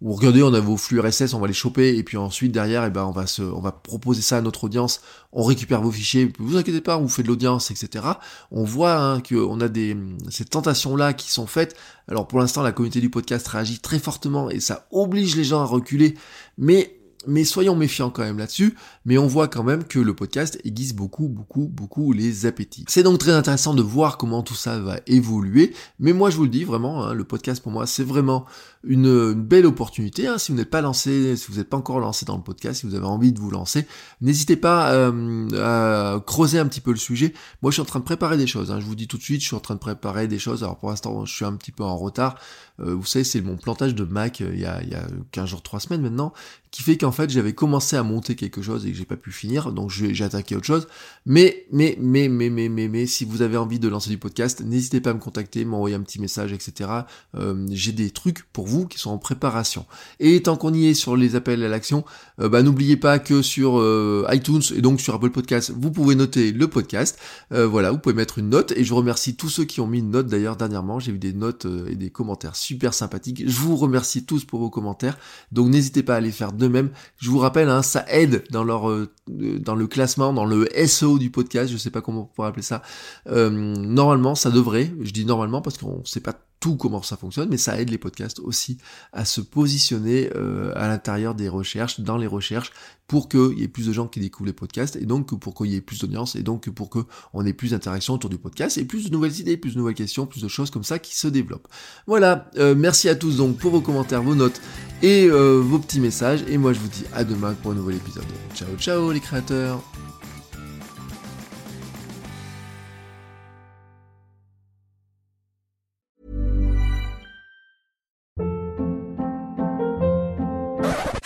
ou 0.00 0.12
regardez, 0.12 0.42
on 0.42 0.52
a 0.52 0.60
vos 0.60 0.76
flux 0.76 1.00
RSS, 1.00 1.34
on 1.34 1.40
va 1.40 1.46
les 1.46 1.52
choper, 1.52 1.96
et 1.96 2.02
puis 2.02 2.16
ensuite 2.16 2.52
derrière, 2.52 2.84
eh 2.84 2.90
ben, 2.90 3.04
on 3.04 3.10
va 3.10 3.24
on 3.38 3.60
va 3.60 3.72
proposer 3.72 4.22
ça 4.22 4.36
à 4.36 4.40
notre 4.40 4.64
audience, 4.64 5.00
on 5.32 5.42
récupère 5.44 5.80
vos 5.80 5.90
fichiers, 5.90 6.32
vous 6.38 6.56
inquiétez 6.56 6.80
pas, 6.80 6.98
on 6.98 7.02
vous 7.02 7.08
fait 7.08 7.22
de 7.22 7.28
l'audience, 7.28 7.70
etc. 7.70 8.04
On 8.50 8.64
voit 8.64 8.96
hein, 8.96 9.20
qu'on 9.20 9.60
a 9.60 9.68
des, 9.68 9.96
ces 10.30 10.44
tentations-là 10.44 11.12
qui 11.12 11.30
sont 11.30 11.46
faites. 11.46 11.76
Alors 12.08 12.26
pour 12.26 12.38
l'instant, 12.38 12.62
la 12.62 12.72
communauté 12.72 13.00
du 13.00 13.10
podcast 13.10 13.46
réagit 13.48 13.78
très 13.78 13.98
fortement, 13.98 14.50
et 14.50 14.60
ça 14.60 14.86
oblige 14.90 15.36
les 15.36 15.44
gens 15.44 15.62
à 15.62 15.66
reculer, 15.66 16.16
mais 16.58 16.98
mais 17.26 17.44
soyons 17.44 17.76
méfiants 17.76 18.10
quand 18.10 18.22
même 18.22 18.38
là-dessus, 18.38 18.74
mais 19.04 19.18
on 19.18 19.26
voit 19.26 19.48
quand 19.48 19.62
même 19.62 19.84
que 19.84 19.98
le 19.98 20.14
podcast 20.14 20.58
aiguise 20.64 20.94
beaucoup, 20.94 21.28
beaucoup, 21.28 21.68
beaucoup 21.68 22.12
les 22.12 22.46
appétits. 22.46 22.84
C'est 22.88 23.02
donc 23.02 23.18
très 23.18 23.32
intéressant 23.32 23.74
de 23.74 23.82
voir 23.82 24.16
comment 24.16 24.42
tout 24.42 24.54
ça 24.54 24.78
va 24.78 24.98
évoluer, 25.06 25.74
mais 25.98 26.12
moi 26.12 26.30
je 26.30 26.36
vous 26.36 26.44
le 26.44 26.48
dis 26.48 26.64
vraiment, 26.64 27.04
hein, 27.04 27.14
le 27.14 27.24
podcast 27.24 27.62
pour 27.62 27.72
moi 27.72 27.86
c'est 27.86 28.04
vraiment 28.04 28.46
une, 28.86 29.32
belle 29.34 29.66
opportunité. 29.66 30.26
Hein. 30.26 30.38
Si 30.38 30.52
vous 30.52 30.58
n'êtes 30.58 30.70
pas 30.70 30.80
lancé, 30.80 31.36
si 31.36 31.50
vous 31.50 31.58
n'êtes 31.58 31.68
pas 31.68 31.76
encore 31.76 32.00
lancé 32.00 32.24
dans 32.24 32.36
le 32.36 32.42
podcast, 32.42 32.80
si 32.80 32.86
vous 32.86 32.94
avez 32.94 33.06
envie 33.06 33.32
de 33.32 33.38
vous 33.38 33.50
lancer, 33.50 33.86
n'hésitez 34.20 34.56
pas 34.56 34.92
euh, 34.92 35.48
à 35.60 36.20
creuser 36.20 36.58
un 36.58 36.66
petit 36.66 36.80
peu 36.80 36.90
le 36.90 36.98
sujet. 36.98 37.32
Moi 37.62 37.70
je 37.70 37.74
suis 37.74 37.82
en 37.82 37.86
train 37.86 38.00
de 38.00 38.04
préparer 38.04 38.36
des 38.36 38.46
choses, 38.46 38.70
hein. 38.70 38.80
je 38.80 38.86
vous 38.86 38.94
dis 38.94 39.08
tout 39.08 39.18
de 39.18 39.22
suite, 39.22 39.40
je 39.40 39.46
suis 39.46 39.56
en 39.56 39.60
train 39.60 39.74
de 39.74 39.80
préparer 39.80 40.28
des 40.28 40.38
choses, 40.38 40.62
alors 40.62 40.76
pour 40.78 40.90
l'instant 40.90 41.24
je 41.24 41.34
suis 41.34 41.44
un 41.44 41.54
petit 41.54 41.72
peu 41.72 41.84
en 41.84 41.96
retard, 41.96 42.36
euh, 42.80 42.94
vous 42.94 43.04
savez 43.04 43.24
c'est 43.24 43.40
mon 43.40 43.56
plantage 43.56 43.94
de 43.94 44.04
Mac 44.04 44.40
euh, 44.40 44.50
il, 44.52 44.60
y 44.60 44.66
a, 44.66 44.82
il 44.82 44.88
y 44.88 44.94
a 44.94 45.06
15 45.32 45.48
jours, 45.48 45.62
3 45.62 45.80
semaines 45.80 46.02
maintenant, 46.02 46.32
qui 46.70 46.82
fait 46.82 46.98
qu'en 46.98 47.12
fait 47.14 47.30
j'avais 47.30 47.54
commencé 47.54 47.96
à 47.96 48.02
monter 48.02 48.34
quelque 48.34 48.62
chose 48.62 48.86
et 48.86 48.90
que 48.90 48.96
j'ai 48.96 49.04
pas 49.04 49.16
pu 49.16 49.32
finir, 49.32 49.72
donc 49.72 49.90
j'ai 49.90 50.24
attaqué 50.24 50.56
autre 50.56 50.66
chose. 50.66 50.86
Mais, 51.26 51.66
mais, 51.72 51.96
mais, 51.98 52.28
mais, 52.28 52.50
mais, 52.50 52.68
mais, 52.68 52.88
mais, 52.88 53.06
si 53.06 53.24
vous 53.24 53.42
avez 53.42 53.56
envie 53.56 53.78
de 53.78 53.88
lancer 53.88 54.10
du 54.10 54.18
podcast, 54.18 54.62
n'hésitez 54.64 55.00
pas 55.00 55.10
à 55.10 55.14
me 55.14 55.18
contacter, 55.18 55.64
m'envoyer 55.64 55.96
un 55.96 56.00
petit 56.00 56.20
message, 56.20 56.52
etc. 56.52 56.90
Euh, 57.36 57.66
j'ai 57.70 57.92
des 57.92 58.10
trucs 58.10 58.44
pour 58.52 58.66
vous 58.66 58.86
qui 58.86 58.98
sont 58.98 59.10
en 59.10 59.18
préparation. 59.18 59.86
Et 60.20 60.42
tant 60.42 60.56
qu'on 60.56 60.74
y 60.74 60.86
est 60.86 60.94
sur 60.94 61.16
les 61.16 61.36
appels 61.36 61.62
à 61.62 61.68
l'action, 61.68 62.04
euh, 62.40 62.48
bah, 62.48 62.62
n'oubliez 62.62 62.96
pas 62.96 63.18
que 63.18 63.42
sur 63.42 63.78
euh, 63.78 64.26
iTunes 64.30 64.62
et 64.74 64.82
donc 64.82 65.00
sur 65.00 65.14
Apple 65.14 65.30
Podcast, 65.30 65.72
vous 65.74 65.90
pouvez 65.90 66.14
noter 66.14 66.52
le 66.52 66.68
podcast. 66.68 67.18
voilà, 67.50 67.90
vous 67.90 67.98
pouvez 67.98 68.14
mettre 68.14 68.38
une 68.38 68.50
note 68.50 68.72
et 68.76 68.84
je 68.84 68.94
remercie 68.94 69.36
tous 69.36 69.48
ceux 69.48 69.64
qui 69.64 69.80
ont 69.80 69.86
mis 69.86 70.00
une 70.00 70.10
note 70.10 70.26
d'ailleurs 70.26 70.56
dernièrement. 70.56 70.98
J'ai 70.98 71.12
eu 71.12 71.18
des 71.18 71.32
notes 71.32 71.66
et 71.88 71.94
des 71.94 72.10
commentaires 72.10 72.56
super 72.56 72.92
sympathiques. 72.92 73.44
Je 73.46 73.58
vous 73.58 73.76
remercie 73.76 74.24
tous 74.24 74.44
pour 74.44 74.60
vos 74.60 74.70
commentaires. 74.70 75.16
Donc 75.52 75.68
n'hésitez 75.68 76.02
pas 76.02 76.16
à 76.16 76.20
les 76.20 76.32
faire 76.32 76.52
de 76.52 76.68
même. 76.68 76.90
Je 77.18 77.30
vous 77.30 77.38
rappelle, 77.38 77.68
hein, 77.68 77.82
ça 77.82 78.04
aide 78.08 78.44
dans 78.50 78.64
leur 78.64 78.90
dans 79.28 79.74
le 79.74 79.86
classement, 79.86 80.32
dans 80.32 80.44
le 80.44 80.68
SEO 80.86 81.18
du 81.18 81.30
podcast. 81.30 81.70
Je 81.72 81.76
sais 81.76 81.90
pas 81.90 82.00
comment 82.00 82.22
on 82.22 82.34
pourrait 82.34 82.48
appeler 82.48 82.62
ça. 82.62 82.82
normalement, 83.26 84.34
ça 84.34 84.50
devrait. 84.50 84.92
Je 85.00 85.12
dis 85.12 85.24
normalement 85.24 85.62
parce 85.62 85.78
qu'on 85.78 86.04
sait 86.04 86.20
pas 86.20 86.34
tout 86.64 86.76
comment 86.76 87.02
ça 87.02 87.18
fonctionne, 87.18 87.50
mais 87.50 87.58
ça 87.58 87.78
aide 87.78 87.90
les 87.90 87.98
podcasts 87.98 88.40
aussi 88.40 88.78
à 89.12 89.26
se 89.26 89.42
positionner 89.42 90.30
euh, 90.34 90.72
à 90.76 90.88
l'intérieur 90.88 91.34
des 91.34 91.50
recherches, 91.50 92.00
dans 92.00 92.16
les 92.16 92.26
recherches, 92.26 92.72
pour 93.06 93.28
qu'il 93.28 93.58
y 93.58 93.64
ait 93.64 93.68
plus 93.68 93.86
de 93.86 93.92
gens 93.92 94.08
qui 94.08 94.18
découvrent 94.18 94.46
les 94.46 94.54
podcasts, 94.54 94.96
et 94.96 95.04
donc 95.04 95.38
pour 95.38 95.54
qu'il 95.54 95.66
y 95.66 95.76
ait 95.76 95.82
plus 95.82 95.98
d'audience, 95.98 96.36
et 96.36 96.42
donc 96.42 96.70
pour 96.70 96.88
qu'on 96.88 97.44
ait 97.44 97.52
plus 97.52 97.72
d'interactions 97.72 98.14
autour 98.14 98.30
du 98.30 98.38
podcast, 98.38 98.78
et 98.78 98.86
plus 98.86 99.04
de 99.04 99.10
nouvelles 99.10 99.38
idées, 99.40 99.58
plus 99.58 99.74
de 99.74 99.78
nouvelles 99.78 99.92
questions, 99.92 100.24
plus 100.24 100.40
de 100.40 100.48
choses 100.48 100.70
comme 100.70 100.84
ça 100.84 100.98
qui 100.98 101.14
se 101.14 101.28
développent. 101.28 101.68
Voilà, 102.06 102.50
euh, 102.56 102.74
merci 102.74 103.10
à 103.10 103.14
tous 103.14 103.36
donc 103.36 103.58
pour 103.58 103.70
vos 103.70 103.82
commentaires, 103.82 104.22
vos 104.22 104.34
notes 104.34 104.62
et 105.02 105.26
euh, 105.26 105.60
vos 105.62 105.78
petits 105.78 106.00
messages, 106.00 106.46
et 106.48 106.56
moi 106.56 106.72
je 106.72 106.78
vous 106.78 106.88
dis 106.88 107.04
à 107.12 107.24
demain 107.24 107.52
pour 107.52 107.72
un 107.72 107.74
nouvel 107.74 107.96
épisode. 107.96 108.24
Ciao 108.54 108.74
ciao 108.78 109.12
les 109.12 109.20
créateurs 109.20 109.82